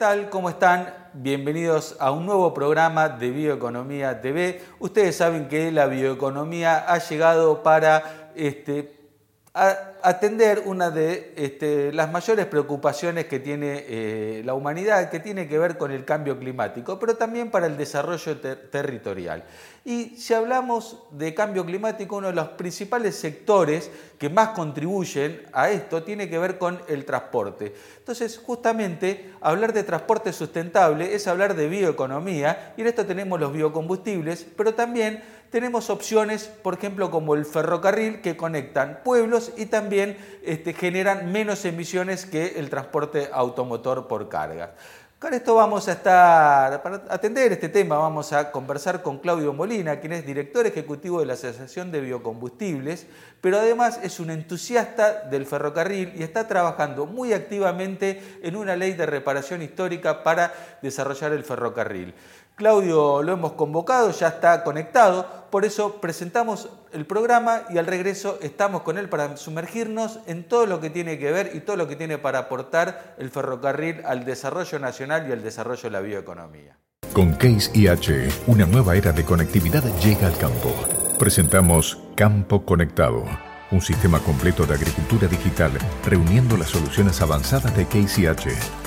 tal? 0.00 0.30
¿Cómo 0.30 0.48
están? 0.48 0.94
Bienvenidos 1.12 1.94
a 2.00 2.10
un 2.10 2.24
nuevo 2.24 2.54
programa 2.54 3.10
de 3.10 3.28
Bioeconomía 3.32 4.22
TV. 4.22 4.62
Ustedes 4.78 5.14
saben 5.14 5.46
que 5.46 5.70
la 5.70 5.88
bioeconomía 5.88 6.90
ha 6.90 6.96
llegado 7.06 7.62
para 7.62 8.30
este, 8.34 8.96
atender 10.02 10.62
una 10.66 10.90
de 10.90 11.32
este, 11.36 11.92
las 11.92 12.10
mayores 12.10 12.46
preocupaciones 12.46 13.26
que 13.26 13.40
tiene 13.40 13.84
eh, 13.86 14.42
la 14.44 14.54
humanidad, 14.54 15.10
que 15.10 15.20
tiene 15.20 15.48
que 15.48 15.58
ver 15.58 15.78
con 15.78 15.90
el 15.90 16.04
cambio 16.04 16.38
climático, 16.38 16.98
pero 16.98 17.16
también 17.16 17.50
para 17.50 17.66
el 17.66 17.76
desarrollo 17.76 18.38
territorial. 18.38 19.44
Y 19.84 20.16
si 20.16 20.34
hablamos 20.34 21.04
de 21.10 21.34
cambio 21.34 21.64
climático, 21.64 22.16
uno 22.16 22.28
de 22.28 22.34
los 22.34 22.48
principales 22.48 23.16
sectores 23.16 23.90
que 24.18 24.28
más 24.28 24.50
contribuyen 24.50 25.42
a 25.52 25.70
esto 25.70 26.02
tiene 26.02 26.28
que 26.28 26.38
ver 26.38 26.58
con 26.58 26.80
el 26.88 27.04
transporte. 27.06 27.74
Entonces, 27.98 28.38
justamente, 28.38 29.32
hablar 29.40 29.72
de 29.72 29.82
transporte 29.82 30.32
sustentable 30.32 31.14
es 31.14 31.26
hablar 31.26 31.54
de 31.54 31.68
bioeconomía, 31.68 32.74
y 32.76 32.82
en 32.82 32.88
esto 32.88 33.06
tenemos 33.06 33.40
los 33.40 33.52
biocombustibles, 33.52 34.46
pero 34.56 34.74
también 34.74 35.22
tenemos 35.50 35.90
opciones, 35.90 36.44
por 36.44 36.74
ejemplo, 36.74 37.10
como 37.10 37.34
el 37.34 37.44
ferrocarril, 37.44 38.20
que 38.20 38.36
conectan 38.36 39.00
pueblos 39.04 39.52
y 39.56 39.66
también 39.66 40.16
este, 40.44 40.72
generan 40.72 41.32
menos 41.32 41.64
emisiones 41.64 42.24
que 42.24 42.58
el 42.58 42.70
transporte 42.70 43.28
automotor 43.32 44.06
por 44.06 44.28
carga. 44.28 44.74
Con 45.20 45.34
esto 45.34 45.54
vamos 45.54 45.86
a 45.86 45.92
estar, 45.92 46.82
para 46.82 47.02
atender 47.10 47.52
este 47.52 47.68
tema, 47.68 47.98
vamos 47.98 48.32
a 48.32 48.50
conversar 48.50 49.02
con 49.02 49.18
Claudio 49.18 49.52
Molina, 49.52 50.00
quien 50.00 50.14
es 50.14 50.24
director 50.24 50.66
ejecutivo 50.66 51.20
de 51.20 51.26
la 51.26 51.34
Asociación 51.34 51.92
de 51.92 52.00
Biocombustibles, 52.00 53.06
pero 53.42 53.58
además 53.58 54.00
es 54.02 54.18
un 54.18 54.30
entusiasta 54.30 55.24
del 55.28 55.44
ferrocarril 55.44 56.14
y 56.16 56.22
está 56.22 56.48
trabajando 56.48 57.04
muy 57.04 57.34
activamente 57.34 58.38
en 58.42 58.56
una 58.56 58.76
ley 58.76 58.94
de 58.94 59.04
reparación 59.04 59.60
histórica 59.60 60.22
para 60.22 60.54
desarrollar 60.80 61.32
el 61.32 61.44
ferrocarril. 61.44 62.14
Claudio 62.60 63.22
lo 63.22 63.32
hemos 63.32 63.52
convocado, 63.52 64.10
ya 64.10 64.28
está 64.28 64.62
conectado, 64.64 65.46
por 65.50 65.64
eso 65.64 65.98
presentamos 65.98 66.68
el 66.92 67.06
programa 67.06 67.62
y 67.70 67.78
al 67.78 67.86
regreso 67.86 68.38
estamos 68.42 68.82
con 68.82 68.98
él 68.98 69.08
para 69.08 69.38
sumergirnos 69.38 70.18
en 70.26 70.46
todo 70.46 70.66
lo 70.66 70.78
que 70.78 70.90
tiene 70.90 71.18
que 71.18 71.32
ver 71.32 71.52
y 71.54 71.60
todo 71.60 71.76
lo 71.76 71.88
que 71.88 71.96
tiene 71.96 72.18
para 72.18 72.40
aportar 72.40 73.14
el 73.16 73.30
ferrocarril 73.30 74.02
al 74.04 74.26
desarrollo 74.26 74.78
nacional 74.78 75.26
y 75.26 75.32
al 75.32 75.42
desarrollo 75.42 75.84
de 75.84 75.90
la 75.90 76.00
bioeconomía. 76.00 76.76
Con 77.14 77.32
Case 77.32 77.70
IH, 77.72 78.28
una 78.46 78.66
nueva 78.66 78.94
era 78.94 79.12
de 79.12 79.24
conectividad 79.24 79.82
llega 79.98 80.26
al 80.26 80.36
campo. 80.36 80.74
Presentamos 81.18 81.96
Campo 82.14 82.66
Conectado, 82.66 83.24
un 83.70 83.80
sistema 83.80 84.18
completo 84.18 84.66
de 84.66 84.74
agricultura 84.74 85.28
digital 85.28 85.72
reuniendo 86.04 86.58
las 86.58 86.68
soluciones 86.68 87.22
avanzadas 87.22 87.74
de 87.74 87.86
Case 87.86 88.20
IH 88.20 88.79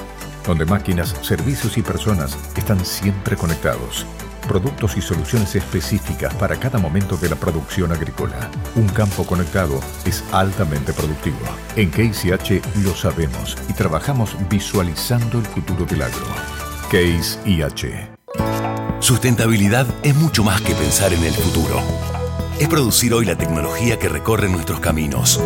donde 0.46 0.66
máquinas, 0.66 1.16
servicios 1.22 1.78
y 1.78 1.82
personas 1.82 2.38
están 2.56 2.84
siempre 2.86 3.36
conectados. 3.36 4.06
Productos 4.48 4.98
y 4.98 5.02
soluciones 5.02 5.56
específicas 5.56 6.34
para 6.36 6.58
cada 6.58 6.78
momento 6.78 7.16
de 7.16 7.30
la 7.30 7.36
producción 7.36 7.92
agrícola. 7.92 8.50
Un 8.76 8.90
campo 8.90 9.26
conectado 9.26 9.80
es 10.06 10.24
altamente 10.34 10.92
productivo. 10.92 11.38
En 11.76 11.90
Case 11.90 12.38
lo 12.84 12.94
sabemos 12.94 13.58
y 13.70 13.74
trabajamos 13.74 14.36
visualizando 14.50 15.40
el 15.40 15.46
futuro 15.46 15.86
del 15.86 16.02
agro. 16.02 16.26
Case 16.92 17.40
IH. 17.46 18.10
Sustentabilidad 19.00 19.88
es 20.04 20.16
mucho 20.16 20.44
más 20.44 20.62
que 20.62 20.74
pensar 20.74 21.14
en 21.14 21.24
el 21.24 21.34
futuro. 21.34 21.82
Es 22.60 22.68
producir 22.68 23.14
hoy 23.14 23.26
la 23.26 23.38
tecnología 23.38 23.98
que 23.98 24.10
recorre 24.10 24.48
nuestros 24.48 24.80
caminos. 24.80 25.42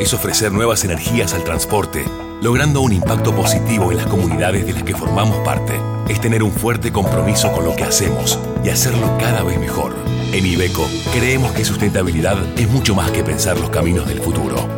Es 0.00 0.14
ofrecer 0.14 0.50
nuevas 0.50 0.84
energías 0.84 1.34
al 1.34 1.44
transporte 1.44 2.04
logrando 2.42 2.80
un 2.80 2.92
impacto 2.92 3.34
positivo 3.34 3.90
en 3.90 3.98
las 3.98 4.06
comunidades 4.06 4.64
de 4.66 4.72
las 4.72 4.82
que 4.82 4.94
formamos 4.94 5.38
parte, 5.44 5.78
es 6.08 6.20
tener 6.20 6.42
un 6.42 6.52
fuerte 6.52 6.90
compromiso 6.90 7.52
con 7.52 7.64
lo 7.64 7.76
que 7.76 7.84
hacemos 7.84 8.38
y 8.64 8.70
hacerlo 8.70 9.16
cada 9.18 9.42
vez 9.42 9.58
mejor. 9.58 9.94
En 10.32 10.46
Ibeco 10.46 10.88
creemos 11.12 11.52
que 11.52 11.64
sustentabilidad 11.64 12.38
es 12.58 12.68
mucho 12.68 12.94
más 12.94 13.10
que 13.10 13.24
pensar 13.24 13.58
los 13.58 13.70
caminos 13.70 14.08
del 14.08 14.20
futuro. 14.20 14.68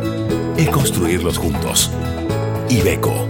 Es 0.57 0.69
construirlos 0.69 1.37
juntos. 1.37 1.89
Ibeco. 2.69 3.27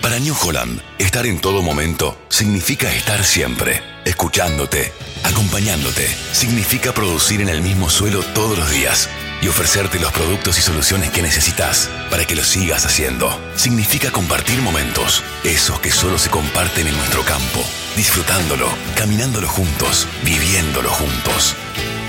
Para 0.00 0.18
New 0.20 0.34
Holland, 0.40 0.80
estar 0.98 1.26
en 1.26 1.40
todo 1.40 1.62
momento 1.62 2.16
significa 2.28 2.92
estar 2.94 3.24
siempre, 3.24 3.82
escuchándote, 4.04 4.92
acompañándote. 5.24 6.08
Significa 6.32 6.92
producir 6.92 7.40
en 7.40 7.48
el 7.48 7.62
mismo 7.62 7.90
suelo 7.90 8.22
todos 8.34 8.58
los 8.58 8.70
días 8.70 9.08
y 9.40 9.48
ofrecerte 9.48 10.00
los 10.00 10.12
productos 10.12 10.58
y 10.58 10.62
soluciones 10.62 11.10
que 11.10 11.22
necesitas 11.22 11.88
para 12.10 12.24
que 12.24 12.34
lo 12.34 12.44
sigas 12.44 12.84
haciendo. 12.86 13.40
Significa 13.54 14.10
compartir 14.10 14.60
momentos, 14.62 15.22
esos 15.44 15.80
que 15.80 15.90
solo 15.90 16.18
se 16.18 16.30
comparten 16.30 16.86
en 16.86 16.96
nuestro 16.96 17.22
campo, 17.22 17.64
disfrutándolo, 17.96 18.68
caminándolo 18.96 19.48
juntos, 19.48 20.06
viviéndolo 20.24 20.90
juntos. 20.90 21.54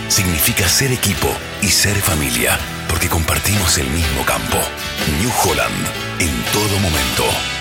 Significa 0.07 0.67
ser 0.67 0.91
equipo 0.91 1.31
y 1.61 1.67
ser 1.67 1.95
familia, 2.01 2.57
porque 2.87 3.09
compartimos 3.09 3.77
el 3.77 3.89
mismo 3.91 4.25
campo. 4.25 4.57
New 5.19 5.31
Holland, 5.43 5.87
en 6.19 6.43
todo 6.51 6.79
momento. 6.79 7.58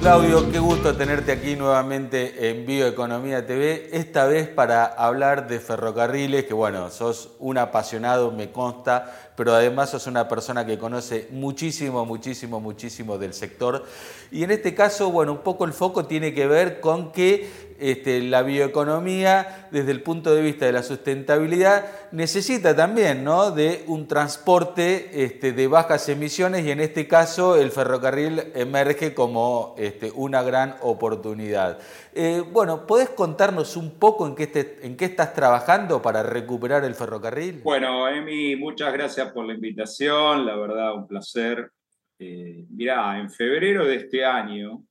Claudio, 0.00 0.50
qué 0.50 0.58
gusto 0.58 0.96
tenerte 0.96 1.30
aquí 1.30 1.56
nuevamente 1.56 2.48
en 2.48 2.64
Bioeconomía 2.64 3.46
TV, 3.46 3.90
esta 3.92 4.24
vez 4.24 4.48
para 4.48 4.86
hablar 4.86 5.46
de 5.46 5.60
ferrocarriles, 5.60 6.46
que 6.46 6.54
bueno, 6.54 6.88
sos 6.88 7.32
un 7.38 7.58
apasionado, 7.58 8.32
me 8.32 8.50
consta, 8.50 9.29
pero 9.40 9.54
además 9.54 9.88
sos 9.88 10.06
una 10.06 10.28
persona 10.28 10.66
que 10.66 10.76
conoce 10.76 11.26
muchísimo, 11.30 12.04
muchísimo, 12.04 12.60
muchísimo 12.60 13.16
del 13.16 13.32
sector. 13.32 13.86
Y 14.30 14.44
en 14.44 14.50
este 14.50 14.74
caso, 14.74 15.10
bueno, 15.10 15.32
un 15.32 15.38
poco 15.38 15.64
el 15.64 15.72
foco 15.72 16.04
tiene 16.04 16.34
que 16.34 16.46
ver 16.46 16.78
con 16.78 17.10
que 17.10 17.48
este, 17.78 18.20
la 18.20 18.42
bioeconomía, 18.42 19.68
desde 19.70 19.92
el 19.92 20.02
punto 20.02 20.34
de 20.34 20.42
vista 20.42 20.66
de 20.66 20.72
la 20.72 20.82
sustentabilidad, 20.82 21.86
necesita 22.12 22.76
también 22.76 23.24
¿no? 23.24 23.50
de 23.50 23.82
un 23.86 24.06
transporte 24.06 25.24
este, 25.24 25.52
de 25.52 25.66
bajas 25.68 26.06
emisiones 26.10 26.66
y 26.66 26.70
en 26.70 26.80
este 26.80 27.08
caso 27.08 27.56
el 27.56 27.70
ferrocarril 27.70 28.52
emerge 28.54 29.14
como 29.14 29.74
este, 29.78 30.12
una 30.14 30.42
gran 30.42 30.76
oportunidad. 30.82 31.78
Eh, 32.12 32.42
bueno, 32.52 32.86
¿podés 32.86 33.10
contarnos 33.10 33.76
un 33.76 33.98
poco 33.98 34.26
en 34.26 34.34
qué, 34.34 35.04
estás 35.04 35.32
trabajando 35.32 36.02
para 36.02 36.22
recuperar 36.22 36.84
el 36.84 36.94
ferrocarril? 36.94 37.60
Bueno, 37.62 38.08
Emi, 38.08 38.56
muchas 38.56 38.92
gracias 38.92 39.30
por 39.32 39.46
la 39.46 39.54
invitación, 39.54 40.44
la 40.44 40.56
verdad, 40.56 40.94
un 40.94 41.06
placer. 41.06 41.70
Eh, 42.18 42.66
mirá, 42.70 43.18
en 43.18 43.30
febrero 43.30 43.84
de 43.84 43.96
este 43.96 44.24
año, 44.24 44.84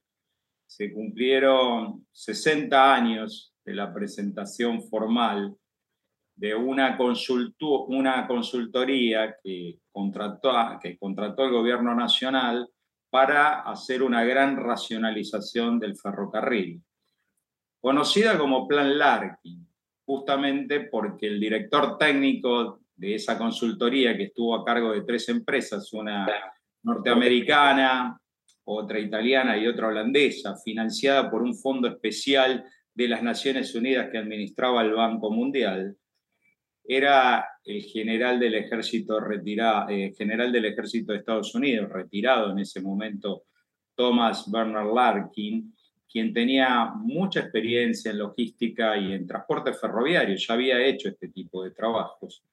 se 0.66 0.94
cumplieron 0.94 2.06
60 2.12 2.94
años 2.94 3.54
de 3.66 3.74
la 3.74 3.94
presentación 3.94 4.82
formal 4.84 5.56
de 6.36 6.56
una, 6.56 6.98
una 7.88 8.28
consultoría 8.28 9.36
que 9.44 9.80
contrató, 9.92 10.52
que 10.82 10.98
contrató 10.98 11.44
el 11.44 11.52
gobierno 11.52 11.94
nacional 11.94 12.70
para 13.10 13.62
hacer 13.62 14.04
una 14.04 14.24
gran 14.24 14.56
racionalización 14.56 15.80
del 15.80 15.98
ferrocarril, 15.98 16.82
conocida 17.80 18.38
como 18.38 18.68
Plan 18.68 18.98
Larkin, 18.98 19.68
justamente 20.06 20.82
porque 20.82 21.28
el 21.28 21.40
director 21.40 21.98
técnico 21.98 22.82
de 22.96 23.16
esa 23.16 23.38
consultoría, 23.38 24.18
que 24.18 24.24
estuvo 24.24 24.56
a 24.56 24.66
cargo 24.66 24.92
de 24.92 25.02
tres 25.02 25.30
empresas, 25.30 25.94
una 25.94 26.28
norteamericana, 26.84 28.20
otra 28.66 29.00
italiana 29.00 29.58
y 29.58 29.68
otra 29.68 29.88
holandesa, 29.88 30.58
financiada 30.58 31.30
por 31.30 31.42
un 31.42 31.56
fondo 31.56 31.88
especial 31.88 32.66
de 32.94 33.08
las 33.08 33.24
Naciones 33.24 33.74
Unidas 33.74 34.10
que 34.12 34.18
administraba 34.18 34.82
el 34.82 34.94
Banco 34.94 35.32
Mundial, 35.32 35.96
era 36.84 37.48
el 37.64 37.84
general 37.84 38.40
del 38.40 38.56
ejército 38.56 39.20
retirado, 39.20 39.90
eh, 39.90 40.12
general 40.18 40.52
del 40.52 40.66
ejército 40.66 41.12
de 41.12 41.20
Estados 41.20 41.54
Unidos, 41.56 41.90
retirado 41.90 42.52
en 42.52 42.60
ese 42.60 42.82
momento, 42.82 43.44
Thomas 43.96 44.50
Bernard 44.52 44.94
Larkin, 44.94 45.74
quien 46.12 46.34
tenía 46.34 46.92
mucha 46.96 47.42
experiencia 47.42 48.12
en 48.12 48.18
logística 48.18 48.98
y 48.98 49.14
en 49.14 49.28
transporte 49.28 49.74
ferroviario, 49.74 50.36
ya 50.36 50.54
había 50.56 50.84
hecho 50.84 51.10
este 51.10 51.28
tipo 51.30 51.64
de 51.64 51.72
trabajos. 51.72 52.44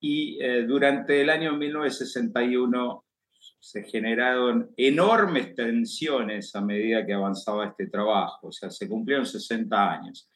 Y 0.00 0.38
eh, 0.40 0.62
durante 0.62 1.20
el 1.20 1.30
año 1.30 1.56
1961 1.56 3.04
se 3.58 3.82
generaron 3.84 4.72
enormes 4.76 5.54
tensiones 5.54 6.54
a 6.54 6.60
medida 6.60 7.04
que 7.04 7.12
avanzaba 7.12 7.66
este 7.66 7.86
trabajo, 7.88 8.48
o 8.48 8.52
sea, 8.52 8.70
se 8.70 8.88
cumplieron 8.88 9.26
60 9.26 9.92
años. 9.92 10.28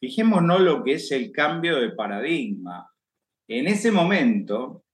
Fijémonos 0.00 0.60
lo 0.60 0.84
que 0.84 0.94
es 0.94 1.10
el 1.12 1.32
cambio 1.32 1.80
de 1.80 1.90
paradigma. 1.90 2.88
En 3.46 3.66
ese 3.66 3.90
momento, 3.90 4.84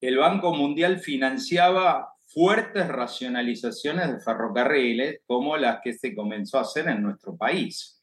el 0.00 0.18
Banco 0.18 0.54
Mundial 0.54 0.98
financiaba 0.98 2.10
fuertes 2.32 2.86
racionalizaciones 2.86 4.12
de 4.12 4.20
ferrocarriles 4.20 5.20
como 5.26 5.56
las 5.56 5.80
que 5.82 5.92
se 5.92 6.14
comenzó 6.14 6.58
a 6.58 6.62
hacer 6.62 6.88
en 6.88 7.02
nuestro 7.02 7.36
país. 7.36 8.00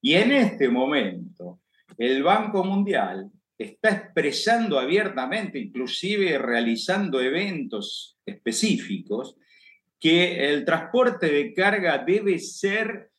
Y 0.00 0.14
en 0.14 0.32
este 0.32 0.68
momento, 0.68 1.60
el 1.96 2.22
Banco 2.22 2.64
Mundial 2.64 3.30
está 3.56 3.90
expresando 3.90 4.78
abiertamente, 4.78 5.58
inclusive 5.58 6.38
realizando 6.38 7.20
eventos 7.20 8.18
específicos, 8.26 9.36
que 9.98 10.48
el 10.48 10.64
transporte 10.64 11.26
de 11.26 11.52
carga 11.54 11.98
debe 11.98 12.38
ser 12.38 13.10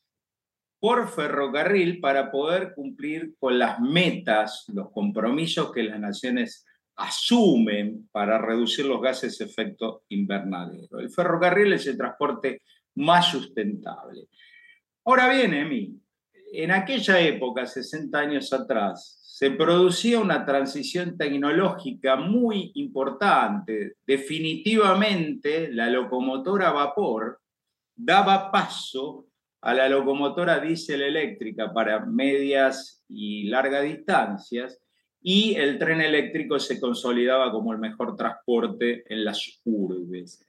por 0.78 1.10
ferrocarril 1.10 2.00
para 2.00 2.30
poder 2.30 2.72
cumplir 2.74 3.34
con 3.38 3.58
las 3.58 3.80
metas, 3.80 4.64
los 4.68 4.90
compromisos 4.90 5.72
que 5.72 5.82
las 5.82 6.00
naciones 6.00 6.64
asumen 7.00 8.08
para 8.12 8.38
reducir 8.38 8.84
los 8.86 9.00
gases 9.00 9.38
de 9.38 9.46
efecto 9.46 10.04
invernadero. 10.10 10.98
El 10.98 11.10
ferrocarril 11.10 11.72
es 11.72 11.86
el 11.86 11.96
transporte 11.96 12.62
más 12.96 13.30
sustentable. 13.30 14.26
Ahora 15.04 15.32
bien, 15.32 15.54
Emi, 15.54 15.98
en 16.52 16.70
aquella 16.70 17.20
época, 17.20 17.64
60 17.64 18.18
años 18.18 18.52
atrás, 18.52 19.18
se 19.24 19.50
producía 19.52 20.20
una 20.20 20.44
transición 20.44 21.16
tecnológica 21.16 22.16
muy 22.16 22.72
importante. 22.74 23.94
Definitivamente, 24.06 25.72
la 25.72 25.88
locomotora 25.88 26.68
a 26.68 26.72
vapor 26.72 27.40
daba 27.96 28.50
paso 28.50 29.26
a 29.62 29.72
la 29.72 29.88
locomotora 29.88 30.60
diésel 30.60 31.02
eléctrica 31.02 31.72
para 31.72 32.04
medias 32.04 33.02
y 33.08 33.44
largas 33.44 33.84
distancias 33.84 34.78
y 35.22 35.54
el 35.56 35.78
tren 35.78 36.00
eléctrico 36.00 36.58
se 36.58 36.80
consolidaba 36.80 37.52
como 37.52 37.72
el 37.72 37.78
mejor 37.78 38.16
transporte 38.16 39.04
en 39.12 39.24
las 39.24 39.60
urbes. 39.64 40.46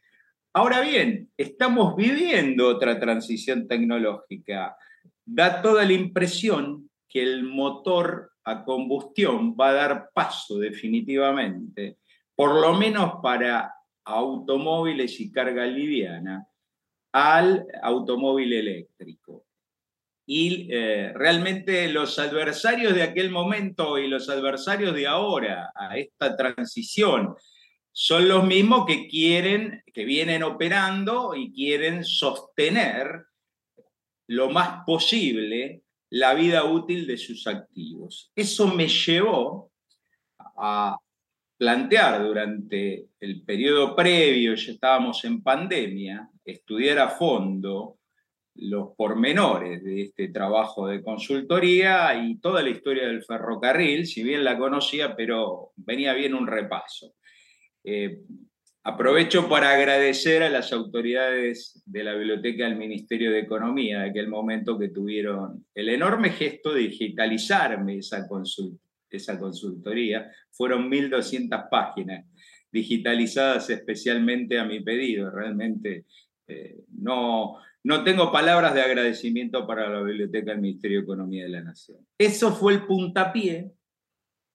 Ahora 0.53 0.81
bien, 0.81 1.29
estamos 1.37 1.95
viviendo 1.95 2.67
otra 2.67 2.99
transición 2.99 3.67
tecnológica. 3.67 4.75
Da 5.25 5.61
toda 5.61 5.85
la 5.85 5.93
impresión 5.93 6.89
que 7.07 7.21
el 7.21 7.43
motor 7.43 8.31
a 8.43 8.63
combustión 8.63 9.55
va 9.59 9.69
a 9.69 9.73
dar 9.73 10.09
paso 10.13 10.57
definitivamente, 10.57 11.97
por 12.35 12.59
lo 12.59 12.73
menos 12.73 13.15
para 13.21 13.73
automóviles 14.03 15.19
y 15.19 15.31
carga 15.31 15.65
liviana, 15.65 16.47
al 17.11 17.67
automóvil 17.83 18.53
eléctrico. 18.53 19.40
Y 20.33 20.69
eh, 20.71 21.11
realmente 21.13 21.91
los 21.91 22.17
adversarios 22.17 22.95
de 22.95 23.03
aquel 23.03 23.31
momento 23.31 23.97
y 23.97 24.07
los 24.07 24.29
adversarios 24.29 24.95
de 24.95 25.05
ahora 25.05 25.73
a 25.75 25.97
esta 25.97 26.37
transición 26.37 27.35
son 27.91 28.29
los 28.29 28.45
mismos 28.45 28.85
que 28.85 29.09
quieren, 29.09 29.83
que 29.93 30.05
vienen 30.05 30.43
operando 30.43 31.35
y 31.35 31.51
quieren 31.51 32.05
sostener 32.05 33.25
lo 34.27 34.49
más 34.49 34.85
posible 34.85 35.83
la 36.09 36.33
vida 36.33 36.63
útil 36.63 37.07
de 37.07 37.17
sus 37.17 37.45
activos. 37.45 38.31
Eso 38.33 38.73
me 38.73 38.87
llevó 38.87 39.73
a 40.55 40.97
plantear 41.57 42.23
durante 42.23 43.09
el 43.19 43.43
periodo 43.43 43.97
previo, 43.97 44.55
ya 44.55 44.71
estábamos 44.71 45.25
en 45.25 45.43
pandemia, 45.43 46.29
estudiar 46.45 46.99
a 46.99 47.09
fondo 47.09 47.97
los 48.55 48.95
pormenores 48.95 49.83
de 49.83 50.01
este 50.03 50.29
trabajo 50.29 50.87
de 50.87 51.01
consultoría 51.01 52.13
y 52.23 52.39
toda 52.39 52.61
la 52.61 52.69
historia 52.69 53.07
del 53.07 53.23
ferrocarril, 53.23 54.05
si 54.05 54.23
bien 54.23 54.43
la 54.43 54.57
conocía, 54.57 55.15
pero 55.15 55.71
venía 55.75 56.13
bien 56.13 56.33
un 56.33 56.47
repaso. 56.47 57.13
Eh, 57.83 58.19
Aprovecho 58.83 59.47
para 59.47 59.73
agradecer 59.73 60.41
a 60.41 60.49
las 60.49 60.73
autoridades 60.73 61.83
de 61.85 62.03
la 62.03 62.15
Biblioteca 62.15 62.63
del 62.63 62.77
Ministerio 62.77 63.31
de 63.31 63.41
Economía 63.41 63.99
de 63.99 64.09
aquel 64.09 64.27
momento 64.27 64.79
que 64.79 64.89
tuvieron 64.89 65.67
el 65.75 65.89
enorme 65.89 66.31
gesto 66.31 66.73
de 66.73 66.81
digitalizarme 66.81 67.97
esa, 67.97 68.27
esa 69.07 69.39
consultoría. 69.39 70.31
Fueron 70.49 70.89
1.200 70.89 71.69
páginas 71.69 72.25
digitalizadas 72.71 73.69
especialmente 73.69 74.57
a 74.57 74.65
mi 74.65 74.79
pedido. 74.79 75.29
Realmente 75.29 76.05
eh, 76.47 76.77
no, 76.97 77.57
no 77.83 78.03
tengo 78.03 78.31
palabras 78.31 78.73
de 78.73 78.81
agradecimiento 78.81 79.65
para 79.65 79.89
la 79.89 80.01
Biblioteca 80.01 80.51
del 80.51 80.61
Ministerio 80.61 80.99
de 80.99 81.03
Economía 81.03 81.43
de 81.43 81.49
la 81.49 81.61
Nación. 81.61 82.05
Eso 82.17 82.53
fue 82.53 82.73
el 82.73 82.85
puntapié 82.85 83.71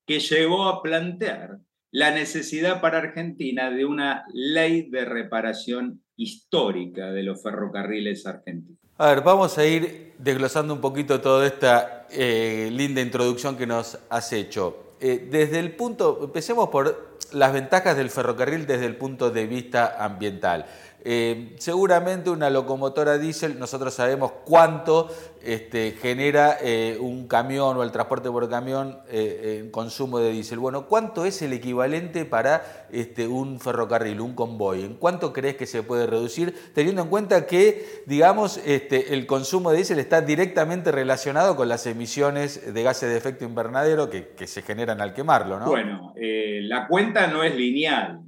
que 0.05 0.19
llegó 0.19 0.65
a 0.65 0.81
plantear 0.81 1.59
la 1.91 2.11
necesidad 2.11 2.81
para 2.81 2.99
Argentina 2.99 3.69
de 3.69 3.85
una 3.85 4.25
ley 4.33 4.89
de 4.89 5.05
reparación 5.05 6.03
histórica 6.15 7.11
de 7.11 7.23
los 7.23 7.41
ferrocarriles 7.41 8.25
argentinos. 8.25 8.79
A 8.97 9.09
ver, 9.09 9.21
vamos 9.21 9.57
a 9.57 9.65
ir 9.65 10.13
desglosando 10.17 10.73
un 10.73 10.81
poquito 10.81 11.21
toda 11.21 11.45
esta 11.45 12.07
eh, 12.09 12.69
linda 12.71 13.01
introducción 13.01 13.55
que 13.55 13.67
nos 13.67 13.99
has 14.09 14.33
hecho. 14.33 14.95
Eh, 14.99 15.27
desde 15.29 15.59
el 15.59 15.75
punto, 15.75 16.19
empecemos 16.23 16.69
por 16.69 17.17
las 17.31 17.53
ventajas 17.53 17.95
del 17.95 18.09
ferrocarril 18.09 18.65
desde 18.65 18.85
el 18.85 18.95
punto 18.95 19.29
de 19.29 19.45
vista 19.45 20.03
ambiental. 20.03 20.65
Eh, 21.03 21.55
seguramente 21.59 22.29
una 22.29 22.49
locomotora 22.49 23.17
diésel, 23.17 23.59
nosotros 23.59 23.93
sabemos 23.93 24.31
cuánto 24.43 25.09
este, 25.41 25.91
genera 25.91 26.57
eh, 26.61 26.97
un 26.99 27.27
camión 27.27 27.77
o 27.77 27.83
el 27.83 27.91
transporte 27.91 28.29
por 28.29 28.49
camión 28.49 28.99
eh, 29.09 29.61
en 29.61 29.71
consumo 29.71 30.19
de 30.19 30.31
diésel. 30.31 30.59
Bueno, 30.59 30.87
¿cuánto 30.87 31.25
es 31.25 31.41
el 31.41 31.53
equivalente 31.53 32.25
para 32.25 32.87
este, 32.91 33.27
un 33.27 33.59
ferrocarril, 33.59 34.19
un 34.19 34.33
convoy? 34.33 34.83
¿En 34.83 34.95
cuánto 34.95 35.31
crees 35.31 35.55
que 35.55 35.67
se 35.67 35.83
puede 35.83 36.07
reducir, 36.07 36.53
teniendo 36.73 37.03
en 37.03 37.09
cuenta 37.09 37.45
que, 37.45 38.03
digamos, 38.05 38.59
este, 38.65 39.13
el 39.13 39.27
consumo 39.27 39.69
de 39.69 39.77
diésel 39.77 39.99
está 39.99 40.21
directamente 40.21 40.91
relacionado 40.91 41.55
con 41.55 41.69
las 41.69 41.85
emisiones 41.85 42.73
de 42.73 42.83
gases 42.83 43.09
de 43.09 43.17
efecto 43.17 43.45
invernadero 43.45 44.09
que, 44.09 44.35
se 44.47 44.61
generan 44.61 44.99
al 44.99 45.13
quemarlo? 45.13 45.59
¿no? 45.59 45.67
Bueno, 45.67 46.13
la 46.15 46.87
cuenta 46.87 47.27
no 47.27 47.43
es 47.43 47.55
lineal. 47.55 48.21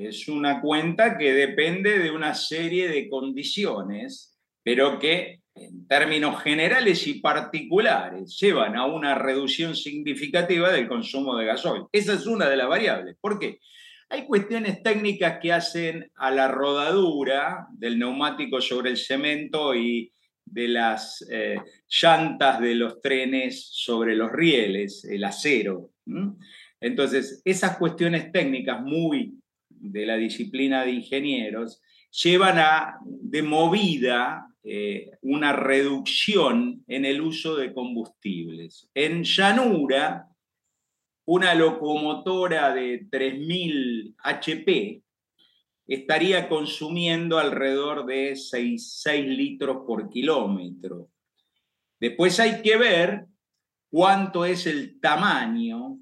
Es 0.00 0.28
una 0.28 0.60
cuenta 0.60 1.18
que 1.18 1.32
depende 1.32 1.98
de 1.98 2.10
una 2.10 2.34
serie 2.34 2.88
de 2.88 3.08
condiciones, 3.08 4.38
pero 4.62 4.98
que 4.98 5.40
en 5.54 5.86
términos 5.88 6.40
generales 6.42 7.06
y 7.06 7.14
particulares 7.14 8.38
llevan 8.40 8.76
a 8.76 8.86
una 8.86 9.14
reducción 9.16 9.74
significativa 9.74 10.70
del 10.70 10.86
consumo 10.86 11.36
de 11.36 11.46
gasoil. 11.46 11.84
Esa 11.90 12.14
es 12.14 12.26
una 12.26 12.48
de 12.48 12.56
las 12.56 12.68
variables. 12.68 13.16
¿Por 13.20 13.38
qué? 13.38 13.58
Hay 14.08 14.24
cuestiones 14.24 14.82
técnicas 14.82 15.38
que 15.40 15.52
hacen 15.52 16.10
a 16.16 16.30
la 16.30 16.48
rodadura 16.48 17.66
del 17.72 17.98
neumático 17.98 18.60
sobre 18.60 18.90
el 18.90 18.96
cemento 18.96 19.74
y 19.74 20.12
de 20.44 20.68
las 20.68 21.26
eh, 21.30 21.56
llantas 21.88 22.60
de 22.60 22.74
los 22.74 23.02
trenes 23.02 23.68
sobre 23.70 24.16
los 24.16 24.32
rieles, 24.32 25.04
el 25.04 25.24
acero. 25.24 25.90
Entonces, 26.80 27.42
esas 27.44 27.76
cuestiones 27.76 28.32
técnicas 28.32 28.80
muy 28.80 29.37
de 29.80 30.06
la 30.06 30.16
disciplina 30.16 30.84
de 30.84 30.92
ingenieros 30.92 31.80
llevan 32.10 32.58
a, 32.58 32.98
de 33.04 33.42
movida, 33.42 34.46
eh, 34.62 35.10
una 35.22 35.52
reducción 35.52 36.84
en 36.86 37.04
el 37.04 37.20
uso 37.20 37.56
de 37.56 37.72
combustibles. 37.72 38.88
En 38.94 39.22
llanura, 39.24 40.28
una 41.26 41.54
locomotora 41.54 42.74
de 42.74 43.08
3.000 43.08 44.14
HP 44.18 45.02
estaría 45.86 46.48
consumiendo 46.48 47.38
alrededor 47.38 48.04
de 48.06 48.36
6, 48.36 49.00
6 49.02 49.26
litros 49.26 49.78
por 49.86 50.10
kilómetro. 50.10 51.08
Después 51.98 52.38
hay 52.38 52.62
que 52.62 52.76
ver 52.76 53.26
cuánto 53.90 54.44
es 54.44 54.66
el 54.66 55.00
tamaño 55.00 55.97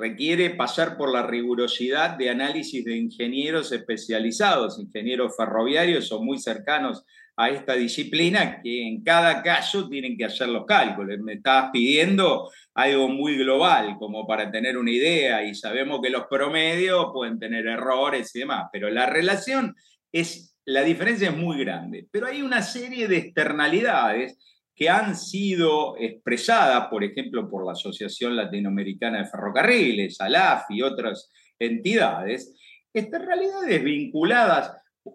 requiere 0.00 0.50
pasar 0.50 0.96
por 0.96 1.12
la 1.12 1.26
rigurosidad 1.26 2.16
de 2.16 2.30
análisis 2.30 2.84
de 2.84 2.96
ingenieros 2.96 3.70
especializados, 3.70 4.78
ingenieros 4.78 5.36
ferroviarios 5.36 6.10
o 6.10 6.22
muy 6.22 6.38
cercanos 6.38 7.04
a 7.36 7.50
esta 7.50 7.74
disciplina, 7.74 8.60
que 8.62 8.86
en 8.86 9.02
cada 9.02 9.42
caso 9.42 9.88
tienen 9.88 10.16
que 10.16 10.24
hacer 10.24 10.48
los 10.48 10.64
cálculos. 10.64 11.18
Me 11.20 11.34
estabas 11.34 11.70
pidiendo 11.72 12.50
algo 12.74 13.08
muy 13.08 13.36
global, 13.36 13.96
como 13.98 14.26
para 14.26 14.50
tener 14.50 14.76
una 14.76 14.90
idea, 14.90 15.44
y 15.44 15.54
sabemos 15.54 16.00
que 16.02 16.10
los 16.10 16.24
promedios 16.26 17.06
pueden 17.12 17.38
tener 17.38 17.66
errores 17.66 18.34
y 18.34 18.40
demás, 18.40 18.68
pero 18.72 18.90
la 18.90 19.06
relación 19.06 19.74
es, 20.12 20.56
la 20.64 20.82
diferencia 20.82 21.28
es 21.28 21.36
muy 21.36 21.58
grande. 21.58 22.06
Pero 22.10 22.26
hay 22.26 22.42
una 22.42 22.62
serie 22.62 23.06
de 23.06 23.18
externalidades 23.18 24.38
que 24.80 24.88
han 24.88 25.14
sido 25.14 25.94
expresadas, 25.98 26.88
por 26.88 27.04
ejemplo, 27.04 27.50
por 27.50 27.66
la 27.66 27.72
Asociación 27.72 28.34
Latinoamericana 28.34 29.18
de 29.18 29.26
Ferrocarriles, 29.26 30.18
ALAF 30.22 30.70
y 30.70 30.80
otras 30.80 31.30
entidades, 31.58 32.56
estas 32.90 33.22
realidades 33.22 33.84
vinculadas 33.84 34.72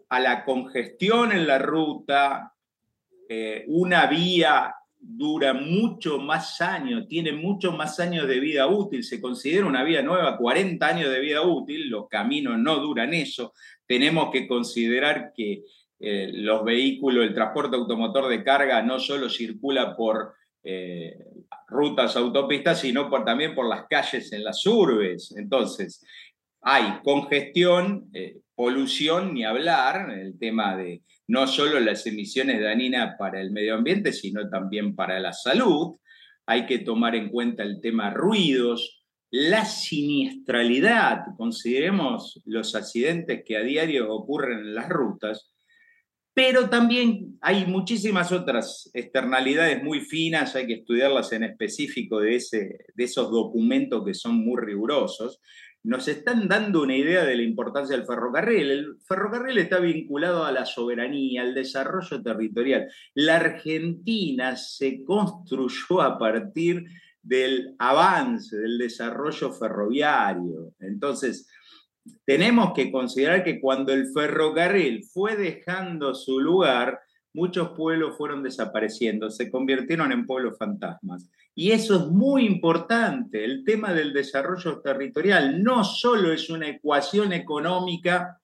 a 0.09 0.19
la 0.19 0.45
congestión 0.45 1.31
en 1.31 1.47
la 1.47 1.57
ruta, 1.57 2.53
eh, 3.27 3.65
una 3.65 4.05
vía 4.05 4.71
dura 4.99 5.55
mucho 5.55 6.19
más 6.19 6.61
años, 6.61 7.07
tiene 7.07 7.31
mucho 7.31 7.71
más 7.71 7.99
años 7.99 8.27
de 8.27 8.39
vida 8.39 8.67
útil, 8.67 9.03
se 9.03 9.19
considera 9.19 9.65
una 9.65 9.83
vía 9.83 10.03
nueva, 10.03 10.37
40 10.37 10.87
años 10.87 11.09
de 11.09 11.19
vida 11.21 11.41
útil, 11.41 11.89
los 11.89 12.07
caminos 12.07 12.59
no 12.59 12.77
duran 12.77 13.15
eso, 13.15 13.51
tenemos 13.87 14.29
que 14.31 14.47
considerar 14.47 15.31
que 15.35 15.63
eh, 15.99 16.29
los 16.33 16.63
vehículos, 16.63 17.25
el 17.25 17.33
transporte 17.33 17.75
automotor 17.75 18.27
de 18.27 18.43
carga 18.43 18.81
no 18.81 18.99
solo 18.99 19.29
circula 19.29 19.95
por 19.95 20.33
eh, 20.63 21.17
rutas 21.67 22.15
autopistas, 22.15 22.79
sino 22.79 23.09
también 23.23 23.55
por 23.55 23.67
las 23.67 23.85
calles 23.87 24.31
en 24.33 24.43
las 24.43 24.65
urbes. 24.65 25.33
Entonces, 25.37 26.03
hay 26.61 26.99
congestión, 27.03 28.09
eh, 28.13 28.37
polución, 28.55 29.33
ni 29.33 29.45
hablar, 29.45 30.11
el 30.11 30.37
tema 30.39 30.75
de 30.75 31.03
no 31.27 31.47
solo 31.47 31.79
las 31.79 32.05
emisiones 32.07 32.61
dañinas 32.61 33.15
para 33.17 33.39
el 33.39 33.51
medio 33.51 33.75
ambiente, 33.75 34.11
sino 34.11 34.49
también 34.49 34.95
para 34.95 35.19
la 35.19 35.33
salud. 35.33 35.97
Hay 36.45 36.65
que 36.65 36.79
tomar 36.79 37.15
en 37.15 37.29
cuenta 37.29 37.63
el 37.63 37.81
tema 37.81 38.11
ruidos, 38.11 39.03
la 39.31 39.65
siniestralidad, 39.65 41.25
consideremos 41.37 42.41
los 42.45 42.73
accidentes 42.75 43.43
que 43.45 43.57
a 43.57 43.61
diario 43.61 44.13
ocurren 44.13 44.59
en 44.59 44.75
las 44.75 44.89
rutas, 44.89 45.51
pero 46.35 46.69
también 46.69 47.37
hay 47.39 47.65
muchísimas 47.65 48.33
otras 48.33 48.91
externalidades 48.93 49.81
muy 49.81 50.01
finas, 50.01 50.53
hay 50.53 50.67
que 50.67 50.73
estudiarlas 50.73 51.31
en 51.31 51.45
específico 51.45 52.19
de, 52.19 52.35
ese, 52.35 52.77
de 52.93 53.03
esos 53.05 53.31
documentos 53.31 54.03
que 54.05 54.13
son 54.13 54.35
muy 54.35 54.61
rigurosos. 54.61 55.39
Nos 55.83 56.09
están 56.09 56.49
dando 56.49 56.81
una 56.81 56.97
idea 56.97 57.23
de 57.23 57.37
la 57.37 57.43
importancia 57.43 57.95
del 57.95 58.05
ferrocarril. 58.05 58.69
El 58.69 58.97
ferrocarril 59.07 59.59
está 59.59 59.79
vinculado 59.79 60.43
a 60.43 60.51
la 60.51 60.65
soberanía, 60.65 61.41
al 61.41 61.53
desarrollo 61.53 62.21
territorial. 62.21 62.89
La 63.13 63.37
Argentina 63.37 64.57
se 64.57 65.05
construyó 65.05 66.01
a 66.01 66.19
partir 66.19 66.83
del 67.21 67.75
avance, 67.79 68.57
del 68.57 68.77
desarrollo 68.77 69.53
ferroviario. 69.53 70.73
Entonces, 70.81 71.47
tenemos 72.25 72.73
que 72.73 72.91
considerar 72.91 73.43
que 73.43 73.59
cuando 73.59 73.93
el 73.93 74.11
ferrocarril 74.11 75.03
fue 75.03 75.35
dejando 75.35 76.13
su 76.13 76.39
lugar, 76.39 76.99
muchos 77.33 77.69
pueblos 77.69 78.17
fueron 78.17 78.43
desapareciendo, 78.43 79.29
se 79.29 79.49
convirtieron 79.49 80.11
en 80.11 80.25
pueblos 80.25 80.57
fantasmas. 80.57 81.29
Y 81.53 81.71
eso 81.71 81.95
es 81.95 82.07
muy 82.07 82.45
importante, 82.45 83.43
el 83.43 83.63
tema 83.63 83.93
del 83.93 84.13
desarrollo 84.13 84.81
territorial 84.81 85.63
no 85.63 85.83
solo 85.83 86.31
es 86.31 86.49
una 86.49 86.67
ecuación 86.67 87.33
económica 87.33 88.39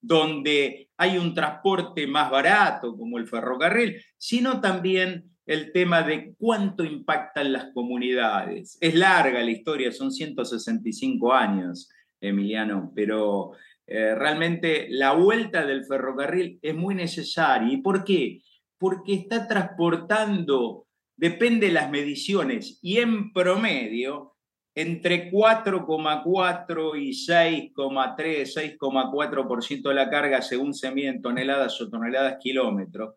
donde 0.00 0.88
hay 0.96 1.18
un 1.18 1.34
transporte 1.34 2.06
más 2.06 2.30
barato 2.30 2.96
como 2.96 3.18
el 3.18 3.26
ferrocarril, 3.26 4.00
sino 4.16 4.60
también 4.60 5.30
el 5.46 5.72
tema 5.72 6.02
de 6.02 6.34
cuánto 6.38 6.84
impactan 6.84 7.52
las 7.52 7.72
comunidades. 7.72 8.78
Es 8.80 8.94
larga 8.94 9.42
la 9.42 9.50
historia, 9.50 9.92
son 9.92 10.10
165 10.10 11.32
años 11.32 11.88
Emiliano, 12.28 12.92
pero 12.94 13.52
eh, 13.86 14.14
realmente 14.14 14.86
la 14.90 15.12
vuelta 15.12 15.64
del 15.64 15.84
ferrocarril 15.84 16.58
es 16.60 16.74
muy 16.74 16.94
necesaria. 16.94 17.72
¿Y 17.72 17.78
por 17.78 18.04
qué? 18.04 18.40
Porque 18.78 19.14
está 19.14 19.46
transportando, 19.46 20.86
depende 21.16 21.66
de 21.66 21.72
las 21.72 21.90
mediciones, 21.90 22.78
y 22.82 22.98
en 22.98 23.32
promedio, 23.32 24.34
entre 24.74 25.30
4,4 25.30 27.00
y 27.00 27.10
6,3, 27.12 28.78
6,4% 28.78 29.88
de 29.88 29.94
la 29.94 30.10
carga 30.10 30.42
según 30.42 30.74
se 30.74 30.90
miden 30.90 31.22
toneladas 31.22 31.80
o 31.80 31.88
toneladas 31.88 32.36
kilómetros, 32.38 33.14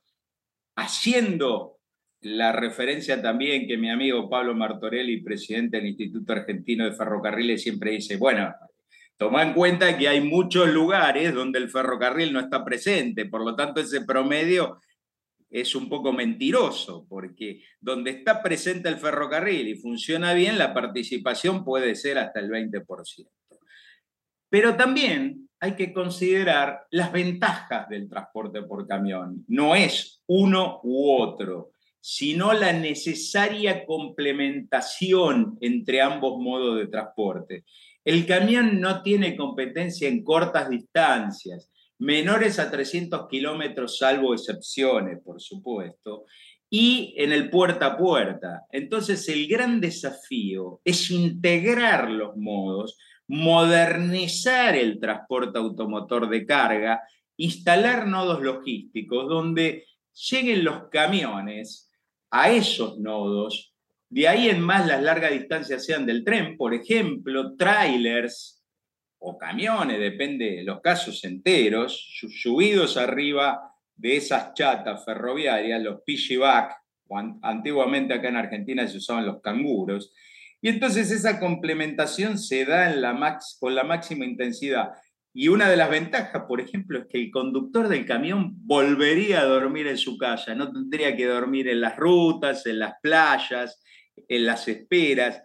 haciendo 0.77 1.79
la 2.21 2.51
referencia 2.51 3.21
también 3.21 3.67
que 3.67 3.77
mi 3.77 3.89
amigo 3.89 4.29
Pablo 4.29 4.53
Martorelli, 4.53 5.21
presidente 5.21 5.77
del 5.77 5.87
Instituto 5.87 6.33
Argentino 6.33 6.85
de 6.85 6.93
Ferrocarriles, 6.93 7.61
siempre 7.61 7.91
dice, 7.91 8.17
bueno, 8.17 8.53
Toma 9.19 9.43
en 9.43 9.53
cuenta 9.53 9.97
que 9.97 10.07
hay 10.07 10.21
muchos 10.21 10.69
lugares 10.69 11.33
donde 11.33 11.59
el 11.59 11.69
ferrocarril 11.69 12.31
no 12.31 12.39
está 12.39 12.63
presente, 12.63 13.25
por 13.25 13.43
lo 13.43 13.53
tanto 13.53 13.81
ese 13.81 14.05
promedio 14.05 14.79
es 15.49 15.75
un 15.75 15.89
poco 15.89 16.13
mentiroso, 16.13 17.05
porque 17.09 17.61
donde 17.81 18.11
está 18.11 18.41
presente 18.41 18.87
el 18.87 18.95
ferrocarril 18.95 19.67
y 19.67 19.75
funciona 19.75 20.33
bien, 20.33 20.57
la 20.57 20.73
participación 20.73 21.65
puede 21.65 21.95
ser 21.95 22.17
hasta 22.17 22.39
el 22.39 22.49
20%. 22.49 23.27
Pero 24.47 24.77
también 24.77 25.49
hay 25.59 25.75
que 25.75 25.91
considerar 25.91 26.85
las 26.89 27.11
ventajas 27.11 27.89
del 27.89 28.07
transporte 28.07 28.61
por 28.61 28.87
camión. 28.87 29.43
No 29.49 29.75
es 29.75 30.23
uno 30.27 30.79
u 30.83 31.11
otro, 31.11 31.71
sino 31.99 32.53
la 32.53 32.71
necesaria 32.71 33.85
complementación 33.85 35.57
entre 35.59 36.01
ambos 36.01 36.39
modos 36.39 36.77
de 36.77 36.87
transporte. 36.87 37.65
El 38.09 38.25
camión 38.25 38.81
no 38.81 39.03
tiene 39.03 39.37
competencia 39.37 40.09
en 40.09 40.23
cortas 40.23 40.67
distancias, 40.67 41.69
menores 41.99 42.57
a 42.57 42.71
300 42.71 43.27
kilómetros, 43.29 43.99
salvo 43.99 44.33
excepciones, 44.33 45.19
por 45.23 45.39
supuesto, 45.39 46.25
y 46.71 47.13
en 47.17 47.31
el 47.31 47.51
puerta 47.51 47.85
a 47.85 47.97
puerta. 47.99 48.63
Entonces, 48.71 49.29
el 49.29 49.47
gran 49.47 49.79
desafío 49.79 50.81
es 50.83 51.11
integrar 51.11 52.09
los 52.09 52.35
modos, 52.35 52.97
modernizar 53.27 54.75
el 54.75 54.99
transporte 54.99 55.59
automotor 55.59 56.29
de 56.29 56.47
carga, 56.47 57.03
instalar 57.37 58.07
nodos 58.07 58.41
logísticos 58.41 59.29
donde 59.29 59.85
lleguen 60.31 60.63
los 60.63 60.89
camiones 60.89 61.91
a 62.31 62.49
esos 62.49 62.97
nodos 62.97 63.68
de 64.09 64.27
ahí 64.27 64.49
en 64.49 64.59
más 64.59 64.87
las 64.87 65.01
largas 65.01 65.31
distancias 65.31 65.85
sean 65.85 66.05
del 66.05 66.23
tren, 66.23 66.57
por 66.57 66.73
ejemplo, 66.73 67.55
trailers 67.55 68.63
o 69.19 69.37
camiones, 69.37 69.99
depende 69.99 70.57
de 70.57 70.63
los 70.63 70.81
casos 70.81 71.23
enteros, 71.23 72.19
subidos 72.41 72.97
arriba 72.97 73.59
de 73.95 74.17
esas 74.17 74.53
chatas 74.53 75.05
ferroviarias, 75.05 75.81
los 75.81 76.01
piggyback, 76.03 76.73
antiguamente 77.41 78.13
acá 78.13 78.29
en 78.29 78.37
Argentina 78.37 78.87
se 78.87 78.97
usaban 78.97 79.25
los 79.25 79.41
canguros, 79.41 80.13
y 80.61 80.69
entonces 80.69 81.11
esa 81.11 81.39
complementación 81.39 82.37
se 82.37 82.65
da 82.65 82.93
con 83.59 83.75
la 83.75 83.83
máxima 83.83 84.25
intensidad. 84.25 84.91
Y 85.33 85.47
una 85.47 85.69
de 85.69 85.77
las 85.77 85.89
ventajas, 85.89 86.43
por 86.47 86.59
ejemplo, 86.59 86.99
es 86.99 87.05
que 87.07 87.19
el 87.19 87.31
conductor 87.31 87.87
del 87.87 88.05
camión 88.05 88.55
volvería 88.65 89.41
a 89.41 89.45
dormir 89.45 89.87
en 89.87 89.97
su 89.97 90.17
casa, 90.17 90.55
no 90.55 90.71
tendría 90.71 91.15
que 91.15 91.27
dormir 91.27 91.67
en 91.67 91.81
las 91.81 91.95
rutas, 91.95 92.65
en 92.65 92.79
las 92.79 92.95
playas, 93.01 93.81
en 94.27 94.45
las 94.45 94.67
esperas. 94.67 95.41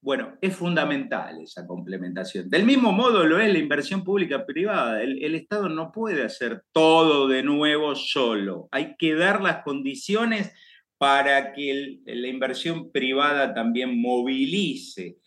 Bueno, 0.00 0.38
es 0.40 0.54
fundamental 0.54 1.40
esa 1.42 1.66
complementación. 1.66 2.48
Del 2.48 2.64
mismo 2.64 2.92
modo 2.92 3.24
lo 3.24 3.40
es 3.40 3.52
la 3.52 3.58
inversión 3.58 4.04
pública 4.04 4.46
privada. 4.46 5.02
El, 5.02 5.34
Estado 5.34 5.68
no 5.68 5.90
puede 5.90 6.24
hacer 6.24 6.62
todo 6.72 7.26
de 7.26 7.42
nuevo 7.42 7.94
solo. 7.96 8.68
Hay 8.70 8.94
que 8.96 9.14
dar 9.14 9.42
las 9.42 9.62
condiciones 9.64 10.52
para 10.98 11.52
que 11.52 12.00
la 12.04 12.28
inversión 12.28 12.90
privada 12.90 13.54
también 13.54 14.00
movilice. 14.00 15.18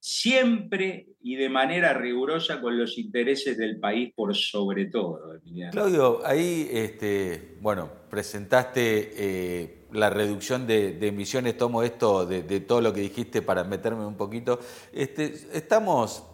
siempre 0.00 1.08
y 1.22 1.36
de 1.36 1.48
manera 1.48 1.94
rigurosa 1.94 2.60
con 2.60 2.76
los 2.76 2.98
intereses 2.98 3.56
del 3.56 3.80
país 3.80 4.12
por 4.14 4.36
sobre 4.36 4.84
todo. 4.84 5.40
Claudio, 5.72 6.20
ahí, 6.26 6.68
este, 6.70 7.56
bueno, 7.62 7.90
presentaste 8.10 9.12
eh, 9.16 9.83
la 9.94 10.10
reducción 10.10 10.66
de, 10.66 10.98
emisiones, 11.00 11.56
tomo 11.56 11.82
esto 11.82 12.26
de, 12.26 12.60
todo 12.60 12.80
lo 12.80 12.92
que 12.92 13.00
dijiste 13.00 13.42
para 13.42 13.64
meterme 13.64 14.04
un 14.04 14.16
poquito. 14.16 14.58
Este, 14.92 15.34
estamos, 15.52 16.24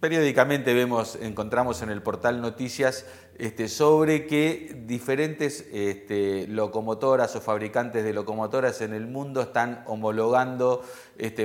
periódicamente 0.00 0.72
vemos, 0.74 1.16
encontramos 1.20 1.82
en 1.82 1.90
el 1.90 2.02
portal 2.02 2.40
noticias 2.40 3.06
este, 3.38 3.68
sobre 3.68 4.26
que 4.26 4.84
diferentes 4.86 5.66
este, 5.72 6.46
locomotoras 6.48 7.36
o 7.36 7.40
fabricantes 7.40 8.02
de 8.02 8.14
locomotoras 8.14 8.80
en 8.80 8.94
el 8.94 9.06
mundo 9.06 9.42
están 9.42 9.84
homologando 9.86 10.82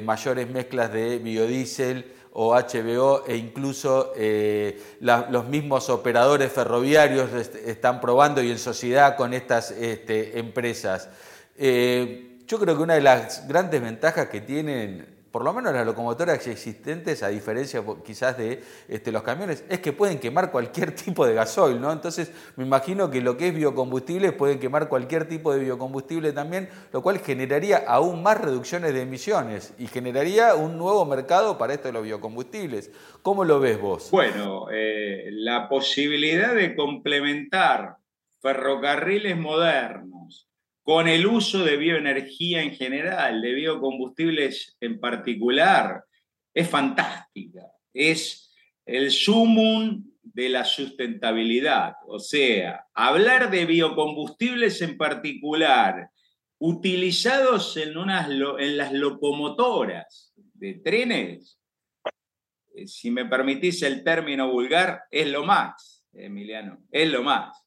mayores 0.04 0.50
mezclas 0.50 0.94
de 0.94 1.20
biodiesel 1.20 2.14
o 2.42 2.54
HBO 2.56 3.26
e 3.28 3.36
incluso 3.36 4.14
eh, 4.16 4.82
los 5.02 5.46
mismos 5.50 5.90
operadores 5.90 6.50
ferroviarios 6.50 7.30
están 7.34 8.00
probando 8.00 8.42
y 8.42 8.50
en 8.50 8.58
sociedad 8.58 9.18
con 9.18 9.34
estas 9.34 9.74
empresas. 9.78 11.10
Eh, 11.58 12.38
yo 12.48 12.58
creo 12.58 12.78
que 12.78 12.84
una 12.84 12.94
de 12.94 13.02
las 13.02 13.46
grandes 13.46 13.82
ventajas 13.82 14.30
que 14.30 14.40
tienen 14.40 15.19
por 15.32 15.44
lo 15.44 15.54
menos 15.54 15.74
las 15.74 15.86
locomotoras 15.86 16.46
existentes, 16.48 17.24
a 17.24 17.30
diferencia 17.30 17.84
quizás 18.04 18.38
de 18.38 18.62
este, 18.88 19.12
los 19.12 19.24
camiones, 19.24 19.64
es 19.70 19.80
que 19.80 19.94
pueden 19.94 20.20
quemar 20.20 20.52
cualquier 20.52 20.94
tipo 20.96 21.26
de 21.26 21.34
gasoil, 21.34 21.80
¿no? 21.80 21.92
Entonces 21.92 22.32
me 22.56 22.66
imagino 22.66 23.10
que 23.12 23.22
lo 23.22 23.38
que 23.38 23.50
es 23.50 23.56
biocombustible 23.56 24.32
pueden 24.32 24.60
quemar 24.60 24.90
cualquier 24.90 25.28
tipo 25.28 25.54
de 25.54 25.60
biocombustible 25.60 26.34
también, 26.34 26.70
lo 26.92 27.02
cual 27.02 27.20
generaría 27.20 27.84
aún 27.88 28.24
más 28.24 28.40
reducciones 28.40 28.94
de 28.94 29.02
emisiones 29.02 29.74
y 29.78 29.88
generaría 29.88 30.56
un 30.56 30.78
nuevo 30.78 31.06
mercado 31.06 31.58
para 31.58 31.74
esto 31.74 31.88
de 31.90 31.94
los 31.94 32.04
biocombustibles. 32.04 32.92
¿Cómo 33.22 33.46
lo 33.46 33.60
ves 33.60 33.80
vos? 33.80 34.10
Bueno, 34.12 34.68
eh, 34.72 35.30
la 35.32 35.70
posibilidad 35.70 36.56
de 36.56 36.76
complementar 36.76 37.98
ferrocarriles 38.42 39.38
modernos 39.38 40.49
con 40.90 41.08
el 41.08 41.28
uso 41.28 41.64
de 41.64 41.78
bioenergía 41.78 42.64
en 42.64 42.72
general, 42.72 43.44
de 43.44 43.54
biocombustibles 43.54 44.76
en 44.82 45.00
particular, 45.00 46.04
es 46.52 46.68
fantástica. 46.68 47.62
Es 47.94 48.52
el 48.88 49.12
sumum 49.12 50.04
de 50.24 50.50
la 50.50 50.66
sustentabilidad. 50.66 51.94
O 52.08 52.18
sea, 52.18 52.88
hablar 52.96 53.52
de 53.52 53.68
biocombustibles 53.68 54.82
en 54.82 54.98
particular, 54.98 56.10
utilizados 56.58 57.78
en, 57.78 57.96
unas, 57.96 58.28
en 58.28 58.76
las 58.76 58.92
locomotoras 58.92 60.34
de 60.56 60.74
trenes, 60.74 61.60
eh, 62.74 62.88
si 62.88 63.12
me 63.12 63.26
permitís 63.26 63.84
el 63.84 64.04
término 64.04 64.52
vulgar, 64.52 65.04
es 65.12 65.28
lo 65.28 65.46
más, 65.46 66.04
Emiliano, 66.14 66.80
es 66.92 67.12
lo 67.12 67.22
más. 67.22 67.64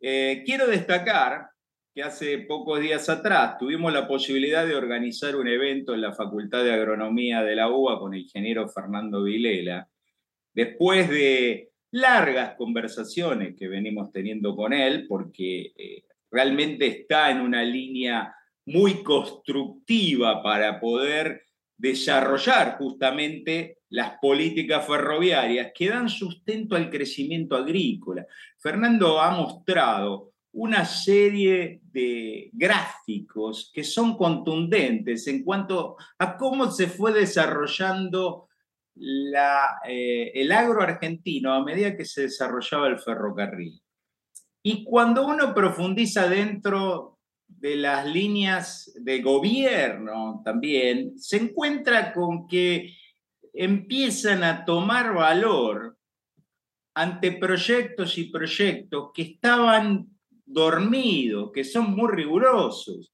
Eh, 0.00 0.42
quiero 0.44 0.66
destacar 0.66 1.53
que 1.94 2.02
hace 2.02 2.38
pocos 2.38 2.80
días 2.80 3.08
atrás 3.08 3.56
tuvimos 3.56 3.92
la 3.92 4.08
posibilidad 4.08 4.66
de 4.66 4.74
organizar 4.74 5.36
un 5.36 5.46
evento 5.46 5.94
en 5.94 6.00
la 6.00 6.12
Facultad 6.12 6.64
de 6.64 6.72
Agronomía 6.72 7.44
de 7.44 7.54
la 7.54 7.68
UBA 7.70 8.00
con 8.00 8.14
el 8.14 8.22
ingeniero 8.22 8.68
Fernando 8.68 9.22
Vilela, 9.22 9.88
después 10.52 11.08
de 11.08 11.70
largas 11.92 12.56
conversaciones 12.56 13.54
que 13.56 13.68
venimos 13.68 14.10
teniendo 14.10 14.56
con 14.56 14.72
él, 14.72 15.06
porque 15.06 15.72
eh, 15.76 16.02
realmente 16.32 16.88
está 16.88 17.30
en 17.30 17.40
una 17.40 17.62
línea 17.62 18.34
muy 18.66 19.04
constructiva 19.04 20.42
para 20.42 20.80
poder 20.80 21.44
desarrollar 21.76 22.76
justamente 22.76 23.78
las 23.90 24.18
políticas 24.20 24.84
ferroviarias 24.84 25.70
que 25.72 25.90
dan 25.90 26.08
sustento 26.08 26.74
al 26.74 26.90
crecimiento 26.90 27.54
agrícola. 27.54 28.26
Fernando 28.58 29.20
ha 29.20 29.30
mostrado 29.30 30.33
una 30.54 30.84
serie 30.84 31.80
de 31.92 32.48
gráficos 32.52 33.72
que 33.74 33.82
son 33.82 34.16
contundentes 34.16 35.26
en 35.26 35.42
cuanto 35.42 35.96
a 36.18 36.36
cómo 36.36 36.70
se 36.70 36.86
fue 36.86 37.12
desarrollando 37.12 38.48
eh, 38.96 40.30
el 40.32 40.52
agro 40.52 40.80
argentino 40.80 41.52
a 41.52 41.64
medida 41.64 41.96
que 41.96 42.04
se 42.04 42.22
desarrollaba 42.22 42.86
el 42.86 43.00
ferrocarril. 43.00 43.82
Y 44.62 44.84
cuando 44.84 45.26
uno 45.26 45.52
profundiza 45.52 46.28
dentro 46.28 47.18
de 47.48 47.74
las 47.76 48.06
líneas 48.06 48.92
de 48.94 49.22
gobierno 49.22 50.40
también, 50.44 51.18
se 51.18 51.38
encuentra 51.38 52.12
con 52.12 52.46
que 52.46 52.94
empiezan 53.52 54.44
a 54.44 54.64
tomar 54.64 55.14
valor 55.14 55.98
ante 56.94 57.32
proyectos 57.32 58.16
y 58.18 58.30
proyectos 58.30 59.10
que 59.12 59.22
estaban 59.22 60.13
dormido, 60.44 61.50
que 61.52 61.64
son 61.64 61.92
muy 61.94 62.10
rigurosos. 62.12 63.12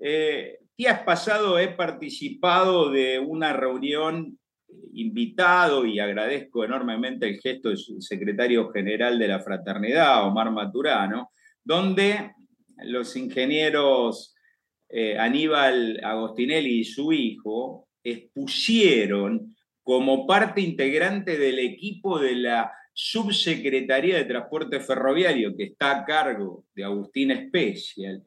Eh, 0.00 0.58
días 0.76 1.00
pasados 1.00 1.60
he 1.60 1.68
participado 1.68 2.90
de 2.90 3.18
una 3.18 3.52
reunión 3.52 4.38
eh, 4.68 4.72
invitado 4.94 5.84
y 5.84 5.98
agradezco 5.98 6.64
enormemente 6.64 7.28
el 7.28 7.40
gesto 7.40 7.68
del 7.68 7.78
secretario 8.00 8.70
general 8.70 9.18
de 9.18 9.28
la 9.28 9.40
fraternidad, 9.40 10.26
Omar 10.26 10.50
Maturano, 10.50 11.30
donde 11.62 12.32
los 12.84 13.14
ingenieros 13.16 14.34
eh, 14.88 15.18
Aníbal 15.18 16.00
Agostinelli 16.02 16.80
y 16.80 16.84
su 16.84 17.12
hijo 17.12 17.88
expusieron 18.02 19.54
como 19.82 20.26
parte 20.26 20.60
integrante 20.60 21.36
del 21.36 21.58
equipo 21.58 22.18
de 22.18 22.36
la 22.36 22.72
Subsecretaría 22.92 24.16
de 24.16 24.24
Transporte 24.24 24.80
Ferroviario, 24.80 25.56
que 25.56 25.64
está 25.64 25.98
a 25.98 26.04
cargo 26.04 26.66
de 26.74 26.84
Agustín 26.84 27.48
Special, 27.48 28.22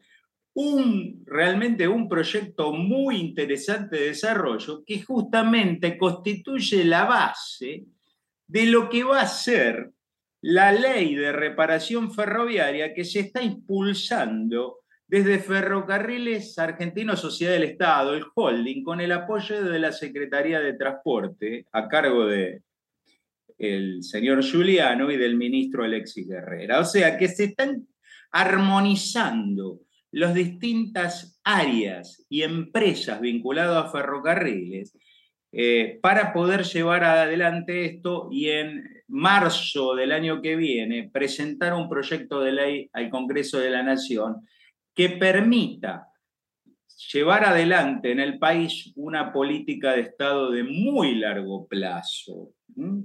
un, 0.56 1.24
realmente 1.26 1.88
un 1.88 2.08
proyecto 2.08 2.74
muy 2.74 3.18
interesante 3.18 3.98
de 3.98 4.08
desarrollo 4.08 4.84
que 4.86 5.02
justamente 5.02 5.98
constituye 5.98 6.86
la 6.86 7.06
base 7.06 7.86
de 8.48 8.66
lo 8.66 8.90
que 8.90 9.04
va 9.04 9.22
a 9.22 9.28
ser 9.28 9.92
la 10.42 10.72
ley 10.72 11.16
de 11.16 11.32
reparación 11.32 12.14
ferroviaria 12.14 12.94
que 12.94 13.06
se 13.06 13.22
está 13.22 13.42
impulsando 13.42 14.80
desde 15.08 15.40
Ferrocarriles 15.40 16.58
Argentinos 16.60 17.22
Sociedad 17.22 17.54
del 17.54 17.64
Estado, 17.64 18.14
el 18.14 18.26
holding, 18.34 18.84
con 18.84 19.00
el 19.00 19.12
apoyo 19.12 19.64
de 19.64 19.80
la 19.80 19.92
Secretaría 19.92 20.60
de 20.60 20.74
Transporte 20.74 21.66
a 21.72 21.88
cargo 21.88 22.26
de 22.26 22.62
el 23.58 24.04
señor 24.04 24.44
Giuliano 24.44 25.12
y 25.12 25.18
del 25.18 25.36
ministro 25.36 25.84
Alexis 25.84 26.28
Guerrera. 26.28 26.80
O 26.80 26.86
sea 26.86 27.18
que 27.18 27.28
se 27.28 27.46
están 27.46 27.88
armonizando 28.32 29.82
las 30.12 30.34
distintas 30.34 31.40
áreas 31.44 32.26
y 32.30 32.44
empresas 32.44 33.20
vinculadas 33.20 33.86
a 33.86 33.92
ferrocarriles 33.92 34.96
eh, 35.52 36.00
para 36.02 36.34
poder 36.34 36.64
llevar 36.64 37.04
adelante 37.04 37.86
esto 37.86 38.28
y 38.32 38.50
en 38.50 39.04
marzo 39.08 39.94
del 39.96 40.12
año 40.12 40.42
que 40.42 40.56
viene 40.56 41.10
presentar 41.12 41.74
un 41.74 41.90
proyecto 41.90 42.42
de 42.42 42.52
ley 42.52 42.90
al 42.94 43.10
Congreso 43.10 43.60
de 43.60 43.70
la 43.70 43.84
Nación 43.84 44.48
que 44.96 45.10
permita 45.10 46.08
llevar 47.12 47.46
adelante 47.46 48.12
en 48.12 48.20
el 48.20 48.40
país 48.40 48.92
una 48.96 49.32
política 49.32 49.94
de 49.94 50.02
Estado 50.02 50.52
de 50.52 50.64
muy 50.64 51.16
largo 51.16 51.68
plazo, 51.68 52.50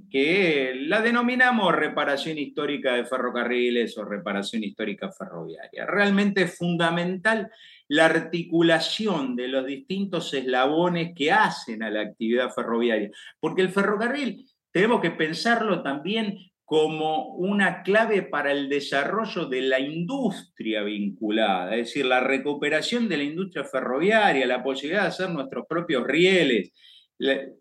que 0.09 0.73
la 0.75 1.01
denominamos 1.01 1.75
reparación 1.75 2.37
histórica 2.37 2.93
de 2.93 3.05
ferrocarriles 3.05 3.97
o 3.97 4.05
reparación 4.05 4.63
histórica 4.63 5.11
ferroviaria. 5.11 5.85
Realmente 5.85 6.43
es 6.43 6.57
fundamental 6.57 7.51
la 7.87 8.05
articulación 8.05 9.35
de 9.35 9.47
los 9.47 9.65
distintos 9.65 10.33
eslabones 10.33 11.13
que 11.15 11.31
hacen 11.31 11.83
a 11.83 11.89
la 11.89 12.01
actividad 12.01 12.51
ferroviaria, 12.51 13.09
porque 13.39 13.61
el 13.61 13.69
ferrocarril 13.69 14.45
tenemos 14.71 15.01
que 15.01 15.11
pensarlo 15.11 15.81
también 15.81 16.37
como 16.69 17.33
una 17.33 17.81
clave 17.81 18.21
para 18.21 18.51
el 18.51 18.69
desarrollo 18.69 19.45
de 19.45 19.63
la 19.63 19.79
industria 19.79 20.83
vinculada, 20.83 21.75
es 21.75 21.87
decir, 21.87 22.05
la 22.05 22.19
recuperación 22.19 23.09
de 23.09 23.17
la 23.17 23.23
industria 23.23 23.63
ferroviaria, 23.63 24.45
la 24.45 24.61
posibilidad 24.61 25.01
de 25.01 25.07
hacer 25.07 25.31
nuestros 25.31 25.65
propios 25.67 26.05
rieles, 26.05 26.71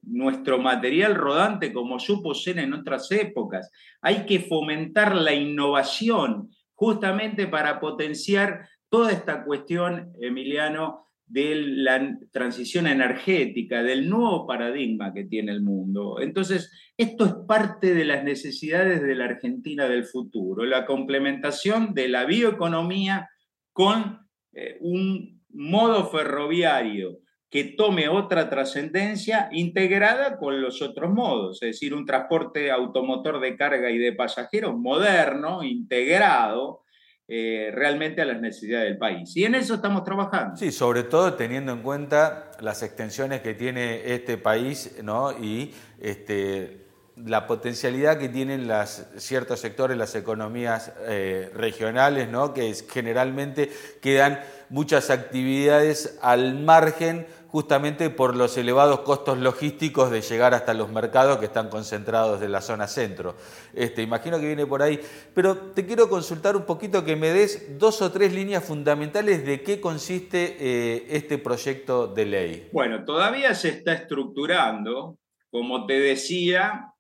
nuestro 0.02 0.58
material 0.58 1.14
rodante 1.14 1.72
como 1.72 1.98
supo 1.98 2.34
ser 2.34 2.58
en 2.58 2.72
otras 2.72 3.10
épocas. 3.10 3.70
Hay 4.00 4.24
que 4.24 4.40
fomentar 4.40 5.16
la 5.16 5.34
innovación 5.34 6.50
justamente 6.74 7.48
para 7.48 7.80
potenciar 7.80 8.68
toda 8.88 9.12
esta 9.12 9.44
cuestión, 9.44 10.12
Emiliano, 10.20 11.08
de 11.26 11.56
la 11.56 12.16
transición 12.30 12.86
energética, 12.86 13.82
del 13.82 14.08
nuevo 14.08 14.46
paradigma 14.46 15.12
que 15.12 15.24
tiene 15.24 15.52
el 15.52 15.60
mundo. 15.60 16.20
Entonces, 16.20 16.72
esto 16.96 17.26
es 17.26 17.34
parte 17.46 17.92
de 17.94 18.04
las 18.04 18.24
necesidades 18.24 19.02
de 19.02 19.14
la 19.14 19.26
Argentina 19.26 19.88
del 19.88 20.04
futuro, 20.04 20.64
la 20.64 20.86
complementación 20.86 21.92
de 21.92 22.08
la 22.08 22.24
bioeconomía 22.24 23.28
con 23.72 24.20
eh, 24.52 24.78
un 24.80 25.42
modo 25.50 26.08
ferroviario 26.10 27.18
que 27.50 27.64
tome 27.64 28.08
otra 28.08 28.50
trascendencia 28.50 29.48
integrada 29.52 30.36
con 30.36 30.60
los 30.60 30.82
otros 30.82 31.10
modos, 31.10 31.62
es 31.62 31.70
decir, 31.70 31.94
un 31.94 32.04
transporte 32.04 32.70
automotor 32.70 33.40
de 33.40 33.56
carga 33.56 33.90
y 33.90 33.98
de 33.98 34.12
pasajeros 34.12 34.76
moderno, 34.76 35.62
integrado, 35.62 36.82
eh, 37.30 37.70
realmente 37.74 38.22
a 38.22 38.24
las 38.24 38.40
necesidades 38.40 38.88
del 38.88 38.96
país. 38.96 39.36
Y 39.36 39.44
en 39.44 39.54
eso 39.54 39.74
estamos 39.74 40.02
trabajando. 40.02 40.56
Sí, 40.56 40.72
sobre 40.72 41.02
todo 41.02 41.34
teniendo 41.34 41.72
en 41.72 41.82
cuenta 41.82 42.52
las 42.60 42.82
extensiones 42.82 43.42
que 43.42 43.52
tiene 43.52 44.14
este 44.14 44.38
país 44.38 44.96
¿no? 45.02 45.32
y 45.32 45.74
este, 46.00 46.86
la 47.16 47.46
potencialidad 47.46 48.18
que 48.18 48.30
tienen 48.30 48.66
las, 48.66 49.10
ciertos 49.18 49.60
sectores, 49.60 49.98
las 49.98 50.14
economías 50.14 50.92
eh, 51.06 51.50
regionales, 51.54 52.30
¿no? 52.30 52.54
que 52.54 52.74
generalmente 52.90 53.70
quedan 54.00 54.40
muchas 54.70 55.10
actividades 55.10 56.18
al 56.22 56.58
margen 56.58 57.26
justamente 57.48 58.10
por 58.10 58.36
los 58.36 58.56
elevados 58.58 59.00
costos 59.00 59.38
logísticos 59.38 60.10
de 60.10 60.20
llegar 60.20 60.52
hasta 60.54 60.74
los 60.74 60.90
mercados 60.90 61.38
que 61.38 61.46
están 61.46 61.70
concentrados 61.70 62.42
en 62.42 62.52
la 62.52 62.60
zona 62.60 62.86
centro. 62.86 63.36
Este, 63.74 64.02
imagino 64.02 64.38
que 64.38 64.46
viene 64.46 64.66
por 64.66 64.82
ahí, 64.82 65.00
pero 65.34 65.56
te 65.56 65.86
quiero 65.86 66.08
consultar 66.08 66.56
un 66.56 66.64
poquito 66.64 67.04
que 67.04 67.16
me 67.16 67.30
des 67.30 67.78
dos 67.78 68.02
o 68.02 68.12
tres 68.12 68.34
líneas 68.34 68.64
fundamentales 68.64 69.46
de 69.46 69.62
qué 69.62 69.80
consiste 69.80 70.56
eh, 70.60 71.06
este 71.08 71.38
proyecto 71.38 72.06
de 72.06 72.26
ley. 72.26 72.68
Bueno, 72.72 73.04
todavía 73.04 73.54
se 73.54 73.70
está 73.70 73.94
estructurando, 73.94 75.18
como 75.50 75.86
te 75.86 75.98
decía, 75.98 76.92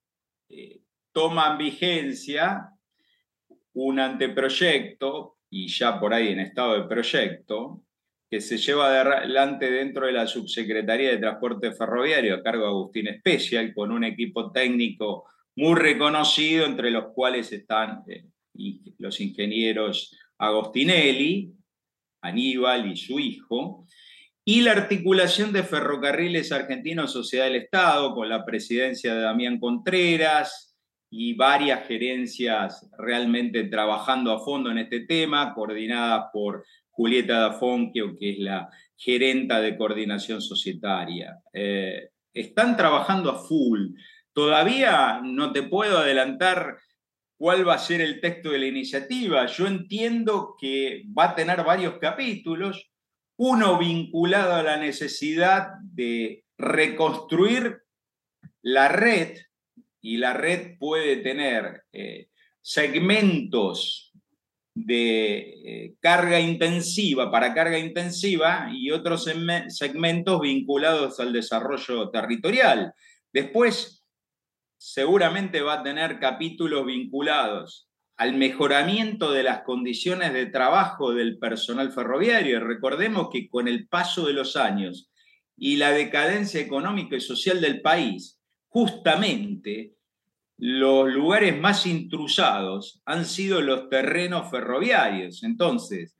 eh, 0.48 0.80
toman 1.12 1.58
vigencia 1.58 2.70
un 3.74 4.00
anteproyecto 4.00 5.36
y 5.50 5.68
ya 5.68 6.00
por 6.00 6.14
ahí 6.14 6.28
en 6.28 6.40
estado 6.40 6.74
de 6.74 6.88
proyecto, 6.88 7.82
que 8.30 8.40
se 8.40 8.58
lleva 8.58 8.88
adelante 8.88 9.70
dentro 9.70 10.06
de 10.06 10.12
la 10.12 10.26
Subsecretaría 10.26 11.10
de 11.10 11.18
Transporte 11.18 11.72
Ferroviario 11.72 12.34
a 12.34 12.42
cargo 12.42 12.64
de 12.64 12.68
Agustín 12.68 13.08
Especial, 13.08 13.72
con 13.72 13.90
un 13.90 14.04
equipo 14.04 14.52
técnico 14.52 15.24
muy 15.56 15.74
reconocido, 15.74 16.66
entre 16.66 16.90
los 16.90 17.06
cuales 17.14 17.50
están 17.52 18.02
eh, 18.06 18.24
los 18.98 19.20
ingenieros 19.20 20.16
Agostinelli, 20.38 21.52
Aníbal 22.20 22.90
y 22.90 22.96
su 22.96 23.18
hijo, 23.18 23.86
y 24.44 24.60
la 24.62 24.72
articulación 24.72 25.52
de 25.52 25.62
Ferrocarriles 25.62 26.52
Argentinos 26.52 27.12
Sociedad 27.12 27.46
del 27.46 27.56
Estado, 27.56 28.14
con 28.14 28.28
la 28.28 28.44
presidencia 28.44 29.14
de 29.14 29.22
Damián 29.22 29.58
Contreras 29.58 30.76
y 31.10 31.34
varias 31.34 31.86
gerencias 31.86 32.88
realmente 32.98 33.64
trabajando 33.64 34.32
a 34.32 34.44
fondo 34.44 34.70
en 34.70 34.78
este 34.78 35.00
tema, 35.00 35.54
coordinadas 35.54 36.26
por 36.32 36.64
Julieta 36.98 37.38
Dafonquio, 37.38 38.16
que 38.18 38.30
es 38.32 38.38
la 38.40 38.68
gerenta 38.96 39.60
de 39.60 39.76
coordinación 39.76 40.42
societaria. 40.42 41.38
Eh, 41.52 42.08
están 42.34 42.76
trabajando 42.76 43.30
a 43.30 43.38
full. 43.38 43.90
Todavía 44.32 45.20
no 45.22 45.52
te 45.52 45.62
puedo 45.62 45.98
adelantar 45.98 46.76
cuál 47.36 47.68
va 47.68 47.74
a 47.74 47.78
ser 47.78 48.00
el 48.00 48.20
texto 48.20 48.50
de 48.50 48.58
la 48.58 48.66
iniciativa. 48.66 49.46
Yo 49.46 49.68
entiendo 49.68 50.56
que 50.60 51.04
va 51.16 51.26
a 51.26 51.34
tener 51.36 51.62
varios 51.62 51.98
capítulos 52.00 52.90
uno 53.36 53.78
vinculado 53.78 54.56
a 54.56 54.64
la 54.64 54.76
necesidad 54.76 55.68
de 55.80 56.42
reconstruir 56.56 57.78
la 58.60 58.88
red, 58.88 59.36
y 60.00 60.16
la 60.16 60.32
red 60.32 60.76
puede 60.80 61.18
tener 61.18 61.84
eh, 61.92 62.26
segmentos 62.60 64.07
de 64.84 65.36
eh, 65.64 65.94
carga 66.00 66.38
intensiva 66.38 67.30
para 67.30 67.52
carga 67.52 67.78
intensiva 67.78 68.70
y 68.72 68.90
otros 68.90 69.28
segmentos 69.68 70.40
vinculados 70.40 71.18
al 71.18 71.32
desarrollo 71.32 72.10
territorial. 72.10 72.92
Después, 73.32 74.04
seguramente 74.76 75.62
va 75.62 75.74
a 75.74 75.82
tener 75.82 76.20
capítulos 76.20 76.86
vinculados 76.86 77.88
al 78.16 78.34
mejoramiento 78.34 79.32
de 79.32 79.42
las 79.42 79.62
condiciones 79.62 80.32
de 80.32 80.46
trabajo 80.46 81.12
del 81.12 81.38
personal 81.38 81.92
ferroviario. 81.92 82.60
Recordemos 82.60 83.28
que 83.32 83.48
con 83.48 83.68
el 83.68 83.88
paso 83.88 84.26
de 84.26 84.32
los 84.32 84.56
años 84.56 85.10
y 85.56 85.76
la 85.76 85.90
decadencia 85.90 86.60
económica 86.60 87.16
y 87.16 87.20
social 87.20 87.60
del 87.60 87.80
país, 87.80 88.40
justamente 88.68 89.97
los 90.58 91.08
lugares 91.08 91.58
más 91.58 91.86
intrusados 91.86 93.00
han 93.06 93.24
sido 93.24 93.60
los 93.60 93.88
terrenos 93.88 94.50
ferroviarios. 94.50 95.44
Entonces, 95.44 96.16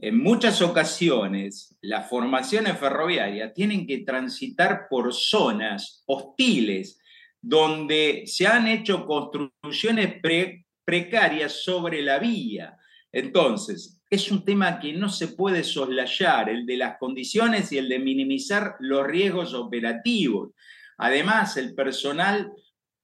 en 0.00 0.18
muchas 0.18 0.60
ocasiones, 0.62 1.76
las 1.80 2.08
formaciones 2.08 2.76
ferroviarias 2.78 3.54
tienen 3.54 3.86
que 3.86 3.98
transitar 3.98 4.88
por 4.90 5.14
zonas 5.14 6.02
hostiles 6.06 7.00
donde 7.40 8.24
se 8.26 8.48
han 8.48 8.66
hecho 8.66 9.06
construcciones 9.06 10.20
pre 10.20 10.64
precarias 10.84 11.52
sobre 11.64 12.00
la 12.00 12.18
vía. 12.18 12.78
Entonces, 13.12 14.00
es 14.08 14.30
un 14.30 14.42
tema 14.42 14.80
que 14.80 14.94
no 14.94 15.10
se 15.10 15.28
puede 15.28 15.62
soslayar, 15.62 16.48
el 16.48 16.64
de 16.64 16.78
las 16.78 16.96
condiciones 16.96 17.70
y 17.72 17.78
el 17.78 17.90
de 17.90 17.98
minimizar 17.98 18.76
los 18.80 19.06
riesgos 19.06 19.52
operativos. 19.52 20.52
Además, 20.96 21.58
el 21.58 21.74
personal 21.74 22.50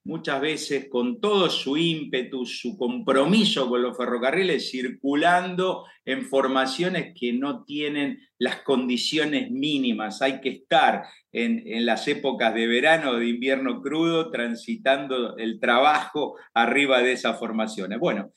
muchas 0.04 0.40
veces 0.40 0.88
con 0.90 1.20
todo 1.20 1.48
su 1.48 1.76
ímpetu, 1.76 2.44
su 2.44 2.76
compromiso 2.76 3.68
con 3.68 3.82
los 3.82 3.96
ferrocarriles, 3.96 4.70
circulando 4.70 5.86
en 6.04 6.26
formaciones 6.26 7.14
que 7.18 7.32
no 7.32 7.64
tienen 7.64 8.20
las 8.38 8.56
condiciones 8.62 9.50
mínimas. 9.50 10.20
Hay 10.20 10.40
que 10.40 10.50
estar 10.50 11.04
en, 11.32 11.62
las 11.86 12.06
épocas 12.06 12.54
de 12.54 12.66
verano 12.66 13.12
o 13.12 13.16
de 13.16 13.28
invierno 13.28 13.80
crudo 13.80 14.30
transitando 14.30 15.36
el 15.38 15.58
trabajo 15.58 16.36
arriba 16.52 17.00
de 17.00 17.12
esas 17.12 17.38
formaciones. 17.38 17.98
Bueno, 17.98 18.30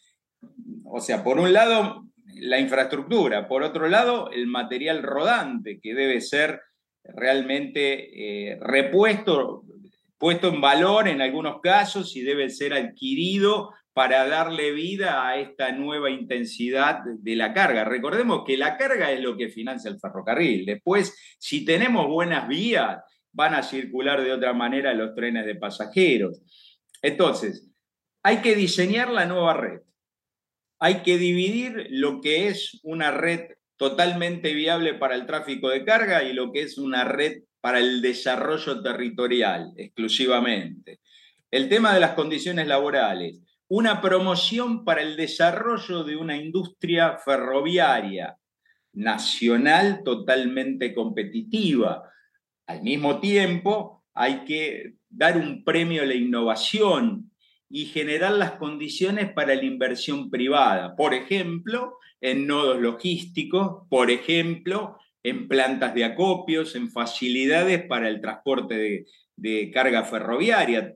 o 0.86 1.01
sea, 1.01 1.23
por 1.23 1.38
un 1.38 1.51
lado, 1.51 2.06
la 2.25 2.60
infraestructura, 2.60 3.49
por 3.49 3.63
otro 3.63 3.89
lado, 3.89 4.32
el 4.32 4.47
material 4.47 5.03
rodante 5.03 5.80
que 5.82 5.93
debe 5.93 6.21
ser 6.21 6.62
realmente 7.03 8.51
eh, 8.51 8.58
repuesto 8.62 9.63
puesto 10.17 10.47
en 10.49 10.62
valor 10.62 11.08
en 11.08 11.21
algunos 11.21 11.62
casos 11.62 12.15
y 12.15 12.21
debe 12.21 12.49
ser 12.49 12.73
adquirido 12.73 13.73
para 13.93 14.27
darle 14.27 14.71
vida 14.71 15.27
a 15.27 15.38
esta 15.38 15.71
nueva 15.71 16.12
intensidad 16.12 16.99
de 17.03 17.36
la 17.36 17.53
carga. 17.53 17.84
Recordemos 17.84 18.43
que 18.45 18.56
la 18.56 18.77
carga 18.77 19.12
es 19.12 19.21
lo 19.21 19.36
que 19.36 19.49
financia 19.49 19.89
el 19.89 19.99
ferrocarril. 19.99 20.65
Después, 20.65 21.17
si 21.39 21.65
tenemos 21.65 22.08
buenas 22.08 22.47
vías, 22.47 22.99
van 23.32 23.56
a 23.56 23.63
circular 23.63 24.23
de 24.23 24.34
otra 24.34 24.53
manera 24.53 24.93
los 24.93 25.15
trenes 25.15 25.45
de 25.45 25.56
pasajeros. 25.56 26.41
Entonces, 27.01 27.71
hay 28.23 28.38
que 28.38 28.56
diseñar 28.56 29.10
la 29.10 29.25
nueva 29.25 29.53
red. 29.56 29.82
Hay 30.80 31.01
que 31.01 31.17
dividir 31.17 31.88
lo 31.89 32.21
que 32.21 32.49
es 32.49 32.80
una 32.84 33.10
red 33.12 33.51
totalmente 33.78 34.54
viable 34.54 34.96
para 34.96 35.16
el 35.16 35.26
tráfico 35.26 35.70
de 35.70 35.86
carga 35.86 36.24
y 36.24 36.34
lo 36.34 36.52
que 36.52 36.62
es 36.62 36.78
una 36.78 37.04
red 37.04 37.44
para 37.62 37.80
el 37.80 38.02
desarrollo 38.02 38.82
territorial 38.82 39.74
exclusivamente. 39.78 41.00
El 41.52 41.70
tema 41.70 41.94
de 41.94 42.00
las 42.00 42.13
condiciones 42.13 42.68
laborales, 42.68 43.40
una 43.70 44.02
promoción 44.02 44.84
para 44.84 45.02
el 45.02 45.16
desarrollo 45.16 46.04
de 46.04 46.16
una 46.16 46.38
industria 46.38 47.18
ferroviaria 47.24 48.38
nacional 48.94 50.02
totalmente 50.04 50.94
competitiva. 50.94 52.10
Al 52.66 52.82
mismo 52.82 53.20
tiempo, 53.20 54.04
hay 54.13 54.44
que 54.46 54.96
dar 55.10 55.38
un 55.38 55.63
premio 55.63 56.02
a 56.02 56.06
la 56.06 56.16
innovación 56.16 57.32
y 57.69 57.86
generar 57.86 58.34
las 58.34 58.53
condiciones 58.53 59.32
para 59.34 59.56
la 59.56 59.63
inversión 59.63 60.30
privada, 60.30 60.95
por 60.95 61.13
ejemplo, 61.13 61.97
en 62.21 62.47
nodos 62.47 62.80
logísticos, 62.80 63.88
por 63.89 64.10
ejemplo, 64.10 64.97
en 65.23 65.47
plantas 65.47 65.93
de 65.93 66.06
acopios, 66.06 66.75
en 66.75 66.89
facilidades 66.89 67.86
para 67.86 68.08
el 68.08 68.21
transporte 68.21 69.06
de, 69.36 69.71
carga 69.71 70.03
ferroviaria. 70.03 70.95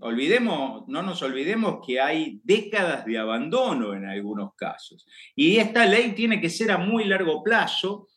Olvidemos, 0.00 0.86
no 0.88 1.02
nos 1.02 1.22
olvidemos 1.22 1.78
que 1.86 2.00
hay 2.00 2.40
décadas 2.44 3.06
de 3.06 3.18
abandono 3.18 3.94
en 3.94 4.04
algunos 4.04 4.54
casos. 4.56 5.06
Y 5.34 5.56
esta 5.56 5.86
ley 5.86 6.12
tiene 6.12 6.40
que 6.40 6.50
ser 6.50 6.70
a 6.70 6.78
muy 6.78 7.04
largo 7.04 7.42
plazo, 7.42 8.08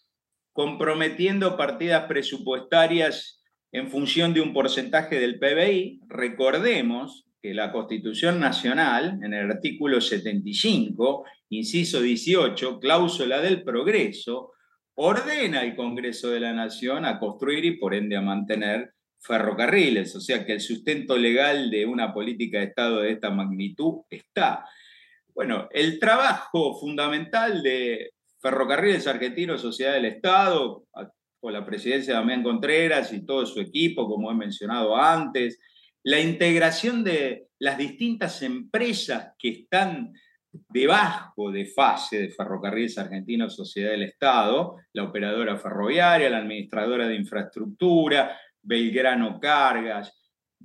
comprometiendo 0.51 1.55
partidas 1.55 2.05
presupuestarias 2.05 3.41
en 3.71 3.89
función 3.89 4.33
de 4.33 4.41
un 4.41 4.51
porcentaje 4.51 5.19
del 5.19 5.39
PBI. 5.39 6.01
Recordemos 6.09 7.30
que 7.41 7.53
la 7.53 7.71
Constitución 7.71 8.39
Nacional, 8.39 9.19
en 9.23 9.33
el 9.33 9.49
artículo 9.49 9.99
75, 9.99 11.25
inciso 11.49 12.01
18, 12.01 12.79
cláusula 12.79 13.41
del 13.41 13.63
progreso, 13.63 14.51
ordena 14.95 15.61
al 15.61 15.75
Congreso 15.75 16.29
de 16.29 16.39
la 16.39 16.53
Nación 16.53 17.05
a 17.05 17.19
construir 17.19 17.65
y 17.65 17.77
por 17.77 17.95
ende 17.95 18.15
a 18.15 18.21
mantener 18.21 18.93
ferrocarriles, 19.19 20.15
o 20.15 20.21
sea 20.21 20.45
que 20.45 20.53
el 20.53 20.61
sustento 20.61 21.17
legal 21.17 21.69
de 21.69 21.85
una 21.85 22.13
política 22.13 22.59
de 22.59 22.65
Estado 22.65 23.01
de 23.01 23.11
esta 23.11 23.29
magnitud 23.29 24.01
está. 24.09 24.65
Bueno, 25.33 25.67
el 25.71 25.99
trabajo 25.99 26.79
fundamental 26.79 27.63
de 27.63 28.11
Ferrocarriles 28.39 29.07
Argentinos, 29.07 29.61
Sociedad 29.61 29.93
del 29.93 30.05
Estado, 30.05 30.85
con 31.39 31.53
la 31.53 31.65
presidencia 31.65 32.13
de 32.13 32.19
Damián 32.19 32.43
Contreras 32.43 33.13
y 33.13 33.25
todo 33.25 33.45
su 33.45 33.59
equipo, 33.59 34.07
como 34.07 34.31
he 34.31 34.35
mencionado 34.35 34.95
antes, 34.95 35.59
la 36.03 36.19
integración 36.19 37.03
de 37.03 37.47
las 37.59 37.77
distintas 37.77 38.41
empresas 38.41 39.33
que 39.37 39.49
están 39.49 40.13
debajo 40.69 41.51
de 41.51 41.65
fase 41.65 42.19
de 42.19 42.29
Ferrocarriles 42.29 42.97
Argentinos 42.97 43.55
Sociedad 43.55 43.91
del 43.91 44.03
Estado, 44.03 44.77
la 44.93 45.03
operadora 45.03 45.57
ferroviaria, 45.57 46.29
la 46.29 46.39
administradora 46.39 47.07
de 47.07 47.15
infraestructura, 47.15 48.37
Belgrano 48.61 49.39
Cargas, 49.39 50.17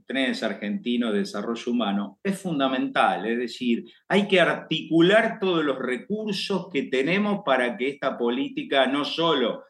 Trenes 0.07 0.43
Argentinos 0.43 1.13
de 1.13 1.21
Desarrollo 1.21 1.73
Humano, 1.73 2.19
es 2.23 2.39
fundamental. 2.39 3.27
Es 3.27 3.39
decir, 3.39 3.85
hay 4.09 4.27
que 4.27 4.41
articular 4.41 5.39
todos 5.39 5.65
los 5.65 5.79
recursos 5.79 6.69
que 6.73 6.85
tenemos 6.85 7.43
para 7.45 7.77
que 7.77 7.89
esta 7.89 8.19
política 8.19 8.87
no 8.87 9.05
solo 9.05 9.65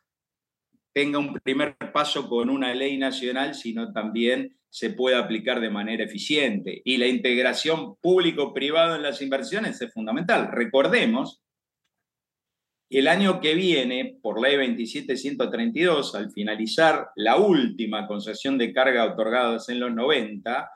tenga 0.97 1.19
un 1.19 1.35
primer 1.35 1.77
paso 1.93 2.27
con 2.27 2.49
una 2.49 2.73
ley 2.73 2.97
nacional, 2.97 3.55
sino 3.55 3.93
también 3.93 4.57
se 4.71 4.89
pueda 4.89 5.19
aplicar 5.19 5.61
de 5.61 5.69
manera 5.69 6.05
eficiente. 6.05 6.81
Y 6.87 6.97
la 6.97 7.07
integración 7.07 7.97
público-privado 7.97 8.97
en 8.97 9.03
las 9.03 9.21
inversiones 9.21 9.79
es 9.83 9.93
fundamental. 9.93 10.49
Recordemos 10.51 11.43
el 12.89 13.09
año 13.09 13.43
que 13.43 13.53
viene, 13.53 14.17
por 14.23 14.41
ley 14.41 14.57
27132, 14.57 16.15
al 16.15 16.31
finalizar 16.31 17.11
la 17.15 17.37
última 17.37 18.07
concesión 18.07 18.57
de 18.57 18.73
carga 18.73 19.05
otorgada 19.05 19.59
en 19.69 19.81
los 19.81 19.93
90, 19.93 20.71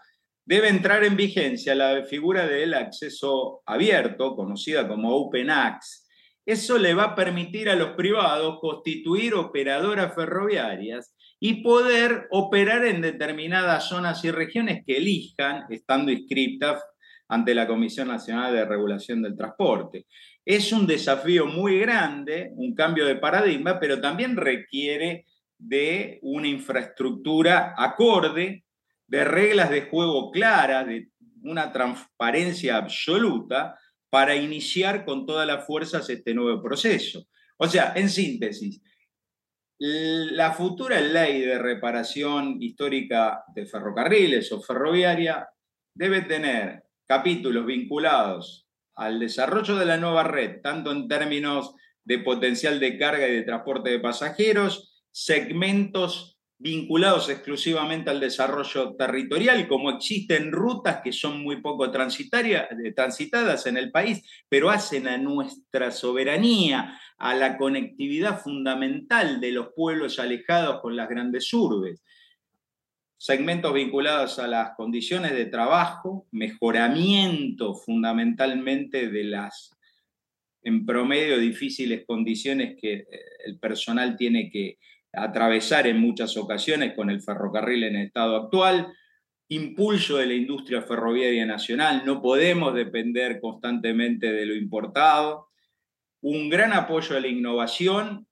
debe 0.44 0.68
entrar 0.68 1.02
en 1.02 1.16
vigencia 1.16 1.74
la 1.74 2.04
figura 2.04 2.46
del 2.46 2.74
acceso 2.74 3.62
abierto, 3.64 4.36
conocida 4.36 4.86
como 4.86 5.16
Open 5.16 5.48
Access. 5.48 6.09
Eso 6.50 6.78
le 6.78 6.94
va 6.94 7.04
a 7.04 7.14
permitir 7.14 7.70
a 7.70 7.76
los 7.76 7.90
privados 7.90 8.58
constituir 8.60 9.34
operadoras 9.34 10.12
ferroviarias 10.16 11.14
y 11.38 11.62
poder 11.62 12.26
operar 12.32 12.84
en 12.86 13.00
determinadas 13.00 13.88
zonas 13.88 14.24
y 14.24 14.32
regiones 14.32 14.82
que 14.84 14.96
elijan, 14.96 15.66
estando 15.70 16.10
inscritas 16.10 16.82
ante 17.28 17.54
la 17.54 17.68
Comisión 17.68 18.08
Nacional 18.08 18.52
de 18.52 18.64
Regulación 18.64 19.22
del 19.22 19.36
Transporte. 19.36 20.06
Es 20.44 20.72
un 20.72 20.88
desafío 20.88 21.46
muy 21.46 21.78
grande, 21.78 22.50
un 22.56 22.74
cambio 22.74 23.06
de 23.06 23.14
paradigma, 23.14 23.78
pero 23.78 24.00
también 24.00 24.36
requiere 24.36 25.26
de 25.56 26.18
una 26.22 26.48
infraestructura 26.48 27.76
acorde, 27.78 28.64
de 29.06 29.24
reglas 29.24 29.70
de 29.70 29.82
juego 29.82 30.32
claras, 30.32 30.84
de 30.88 31.10
una 31.44 31.70
transparencia 31.70 32.76
absoluta 32.76 33.76
para 34.10 34.36
iniciar 34.36 35.04
con 35.04 35.24
todas 35.24 35.46
las 35.46 35.66
fuerzas 35.66 36.10
este 36.10 36.34
nuevo 36.34 36.60
proceso. 36.62 37.26
O 37.56 37.66
sea, 37.66 37.92
en 37.94 38.10
síntesis, 38.10 38.82
la 39.78 40.52
futura 40.52 41.00
ley 41.00 41.40
de 41.40 41.58
reparación 41.58 42.60
histórica 42.60 43.44
de 43.54 43.66
ferrocarriles 43.66 44.52
o 44.52 44.60
ferroviaria 44.60 45.48
debe 45.94 46.22
tener 46.22 46.82
capítulos 47.06 47.64
vinculados 47.64 48.68
al 48.94 49.18
desarrollo 49.18 49.76
de 49.76 49.86
la 49.86 49.96
nueva 49.96 50.24
red, 50.24 50.60
tanto 50.60 50.92
en 50.92 51.08
términos 51.08 51.74
de 52.04 52.18
potencial 52.18 52.80
de 52.80 52.98
carga 52.98 53.28
y 53.28 53.32
de 53.32 53.42
transporte 53.42 53.90
de 53.90 54.00
pasajeros, 54.00 55.04
segmentos 55.10 56.39
vinculados 56.60 57.30
exclusivamente 57.30 58.10
al 58.10 58.20
desarrollo 58.20 58.94
territorial, 58.94 59.66
como 59.66 59.90
existen 59.90 60.52
rutas 60.52 61.00
que 61.02 61.10
son 61.10 61.42
muy 61.42 61.62
poco 61.62 61.86
eh, 61.86 62.92
transitadas 62.94 63.66
en 63.66 63.78
el 63.78 63.90
país, 63.90 64.22
pero 64.46 64.68
hacen 64.68 65.08
a 65.08 65.16
nuestra 65.16 65.90
soberanía, 65.90 67.00
a 67.16 67.34
la 67.34 67.56
conectividad 67.56 68.38
fundamental 68.38 69.40
de 69.40 69.52
los 69.52 69.68
pueblos 69.74 70.18
alejados 70.18 70.82
con 70.82 70.96
las 70.96 71.08
grandes 71.08 71.50
urbes. 71.54 72.04
Segmentos 73.16 73.72
vinculados 73.72 74.38
a 74.38 74.46
las 74.46 74.72
condiciones 74.76 75.32
de 75.32 75.46
trabajo, 75.46 76.26
mejoramiento 76.30 77.74
fundamentalmente 77.74 79.08
de 79.08 79.24
las, 79.24 79.74
en 80.62 80.84
promedio, 80.84 81.38
difíciles 81.38 82.04
condiciones 82.06 82.76
que 82.78 82.92
eh, 82.92 83.06
el 83.46 83.58
personal 83.58 84.14
tiene 84.14 84.50
que 84.50 84.78
atravesar 85.12 85.86
en 85.86 86.00
muchas 86.00 86.36
ocasiones 86.36 86.94
con 86.94 87.10
el 87.10 87.22
ferrocarril 87.22 87.84
en 87.84 87.96
estado 87.96 88.36
actual, 88.36 88.92
impulso 89.48 90.16
de 90.16 90.26
la 90.26 90.34
industria 90.34 90.82
ferroviaria 90.82 91.44
nacional, 91.44 92.02
no 92.06 92.22
podemos 92.22 92.74
depender 92.74 93.40
constantemente 93.40 94.32
de 94.32 94.46
lo 94.46 94.54
importado, 94.54 95.48
un 96.22 96.48
gran 96.48 96.72
apoyo 96.72 97.16
a 97.16 97.20
la 97.20 97.28
innovación 97.28 98.28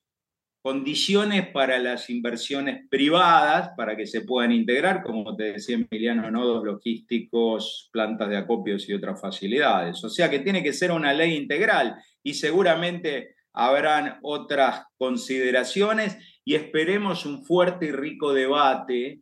condiciones 0.68 1.48
para 1.48 1.78
las 1.78 2.10
inversiones 2.10 2.86
privadas 2.90 3.70
para 3.76 3.96
que 3.96 4.06
se 4.06 4.22
puedan 4.22 4.52
integrar, 4.52 5.02
como 5.02 5.34
te 5.36 5.52
decía 5.52 5.76
Emiliano, 5.76 6.30
nodos 6.30 6.64
logísticos, 6.64 7.88
plantas 7.92 8.28
de 8.28 8.36
acopios 8.36 8.88
y 8.88 8.92
otras 8.92 9.20
facilidades. 9.20 10.02
O 10.04 10.10
sea 10.10 10.28
que 10.28 10.40
tiene 10.40 10.62
que 10.62 10.74
ser 10.74 10.92
una 10.92 11.14
ley 11.14 11.36
integral 11.36 11.96
y 12.22 12.34
seguramente 12.34 13.36
habrán 13.52 14.18
otras 14.22 14.84
consideraciones 14.96 16.18
y 16.44 16.54
esperemos 16.54 17.26
un 17.26 17.44
fuerte 17.44 17.87
y 17.87 17.92
rico 17.92 18.32
debate 18.32 19.20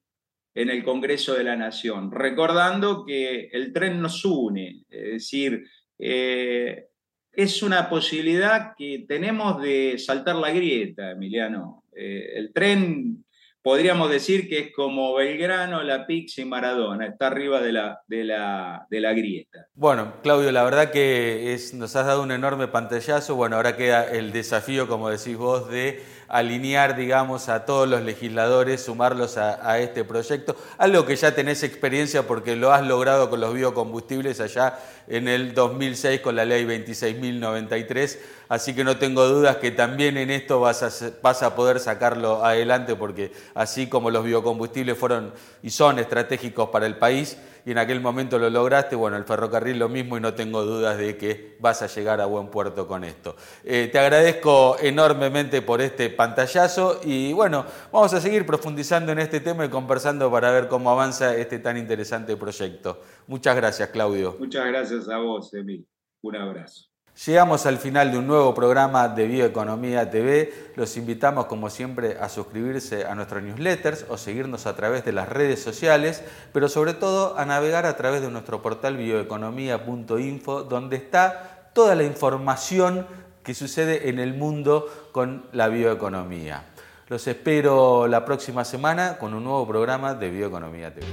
en 0.54 0.70
el 0.70 0.82
Congreso 0.84 1.34
de 1.34 1.44
la 1.44 1.56
Nación, 1.56 2.10
recordando 2.10 3.04
que 3.04 3.48
el 3.52 3.72
tren 3.72 4.00
nos 4.00 4.24
une, 4.24 4.84
es 4.88 5.12
decir, 5.12 5.64
eh, 5.98 6.86
es 7.36 7.62
una 7.62 7.90
posibilidad 7.90 8.72
que 8.76 9.04
tenemos 9.06 9.60
de 9.60 9.98
saltar 9.98 10.36
la 10.36 10.50
grieta, 10.50 11.10
Emiliano. 11.10 11.84
Eh, 11.94 12.32
el 12.36 12.52
tren, 12.54 13.25
podríamos 13.66 14.08
decir 14.08 14.48
que 14.48 14.60
es 14.60 14.72
como 14.72 15.12
Belgrano, 15.14 15.82
La 15.82 16.06
Pix 16.06 16.38
y 16.38 16.44
Maradona, 16.44 17.04
está 17.04 17.26
arriba 17.26 17.60
de 17.60 17.72
la, 17.72 18.00
de 18.06 18.22
la, 18.22 18.86
de 18.88 19.00
la 19.00 19.12
grieta. 19.12 19.66
Bueno, 19.74 20.12
Claudio, 20.22 20.52
la 20.52 20.62
verdad 20.62 20.92
que 20.92 21.58
nos 21.74 21.96
has 21.96 22.06
dado 22.06 22.22
un 22.22 22.30
enorme 22.30 22.68
pantallazo. 22.68 23.34
Bueno, 23.34 23.56
ahora 23.56 23.76
queda 23.76 24.04
el 24.04 24.30
desafío, 24.30 24.86
como 24.86 25.10
decís 25.10 25.36
vos, 25.36 25.68
de 25.68 26.00
alinear, 26.28 26.96
digamos, 26.96 27.48
a 27.48 27.64
todos 27.64 27.88
los 27.88 28.02
legisladores, 28.02 28.84
sumarlos 28.84 29.36
a, 29.36 29.78
este 29.78 30.04
proyecto, 30.04 30.56
algo 30.78 31.06
que 31.06 31.16
ya 31.16 31.34
tenés 31.34 31.62
experiencia 31.62 32.26
porque 32.26 32.56
lo 32.56 32.72
has 32.72 32.84
logrado 32.84 33.30
con 33.30 33.40
los 33.40 33.54
biocombustibles 33.54 34.40
allá 34.40 34.78
en 35.08 35.28
el 35.28 35.54
2006 35.54 36.20
con 36.20 36.36
la 36.36 36.44
ley 36.44 36.64
26.093, 36.64 38.18
así 38.48 38.74
que 38.74 38.84
no 38.84 38.96
tengo 38.96 39.26
dudas 39.26 39.56
que 39.56 39.70
también 39.70 40.16
en 40.16 40.30
esto 40.30 40.60
vas 40.60 40.82
a, 40.82 41.10
vas 41.22 41.42
a 41.42 41.54
poder 41.54 41.80
sacarlo 41.80 42.44
adelante 42.44 42.96
porque 42.96 43.32
así 43.54 43.86
como 43.88 44.10
los 44.10 44.24
biocombustibles 44.24 44.98
fueron 44.98 45.32
y 45.62 45.70
son 45.70 45.98
estratégicos 45.98 46.70
para 46.70 46.86
el 46.86 46.96
país, 46.96 47.36
y 47.66 47.72
en 47.72 47.78
aquel 47.78 48.00
momento 48.00 48.38
lo 48.38 48.48
lograste, 48.48 48.94
bueno, 48.94 49.16
el 49.16 49.24
ferrocarril 49.24 49.76
lo 49.76 49.88
mismo 49.88 50.16
y 50.16 50.20
no 50.20 50.34
tengo 50.34 50.64
dudas 50.64 50.96
de 50.98 51.16
que 51.16 51.56
vas 51.58 51.82
a 51.82 51.88
llegar 51.88 52.20
a 52.20 52.26
buen 52.26 52.46
puerto 52.48 52.86
con 52.86 53.02
esto. 53.02 53.34
Eh, 53.64 53.88
te 53.90 53.98
agradezco 53.98 54.76
enormemente 54.80 55.62
por 55.62 55.80
este 55.80 56.08
pantallazo 56.08 57.00
y 57.02 57.32
bueno, 57.32 57.66
vamos 57.90 58.14
a 58.14 58.20
seguir 58.20 58.46
profundizando 58.46 59.10
en 59.10 59.18
este 59.18 59.40
tema 59.40 59.64
y 59.64 59.68
conversando 59.68 60.30
para 60.30 60.52
ver 60.52 60.68
cómo 60.68 60.92
avanza 60.92 61.34
este 61.34 61.58
tan 61.58 61.76
interesante 61.76 62.36
proyecto. 62.36 63.00
Muchas 63.26 63.56
gracias, 63.56 63.88
Claudio. 63.88 64.36
Muchas 64.38 64.64
gracias 64.68 65.08
a 65.08 65.18
vos, 65.18 65.52
Emil. 65.52 65.84
Un 66.22 66.36
abrazo. 66.36 66.95
Llegamos 67.24 67.64
al 67.64 67.78
final 67.78 68.12
de 68.12 68.18
un 68.18 68.26
nuevo 68.26 68.52
programa 68.52 69.08
de 69.08 69.26
Bioeconomía 69.26 70.10
TV. 70.10 70.52
Los 70.76 70.98
invitamos, 70.98 71.46
como 71.46 71.70
siempre, 71.70 72.18
a 72.20 72.28
suscribirse 72.28 73.06
a 73.06 73.14
nuestros 73.14 73.42
newsletters 73.42 74.04
o 74.10 74.18
seguirnos 74.18 74.66
a 74.66 74.76
través 74.76 75.02
de 75.06 75.12
las 75.12 75.26
redes 75.30 75.62
sociales, 75.62 76.22
pero 76.52 76.68
sobre 76.68 76.92
todo 76.92 77.38
a 77.38 77.46
navegar 77.46 77.86
a 77.86 77.96
través 77.96 78.20
de 78.20 78.30
nuestro 78.30 78.60
portal 78.60 78.98
bioeconomía.info, 78.98 80.64
donde 80.64 80.96
está 80.96 81.70
toda 81.72 81.94
la 81.94 82.04
información 82.04 83.06
que 83.42 83.54
sucede 83.54 84.10
en 84.10 84.18
el 84.18 84.34
mundo 84.34 84.86
con 85.12 85.46
la 85.52 85.68
bioeconomía. 85.68 86.64
Los 87.08 87.26
espero 87.28 88.08
la 88.08 88.26
próxima 88.26 88.62
semana 88.62 89.16
con 89.16 89.32
un 89.32 89.42
nuevo 89.42 89.66
programa 89.66 90.12
de 90.12 90.28
Bioeconomía 90.28 90.92
TV. 90.92 91.06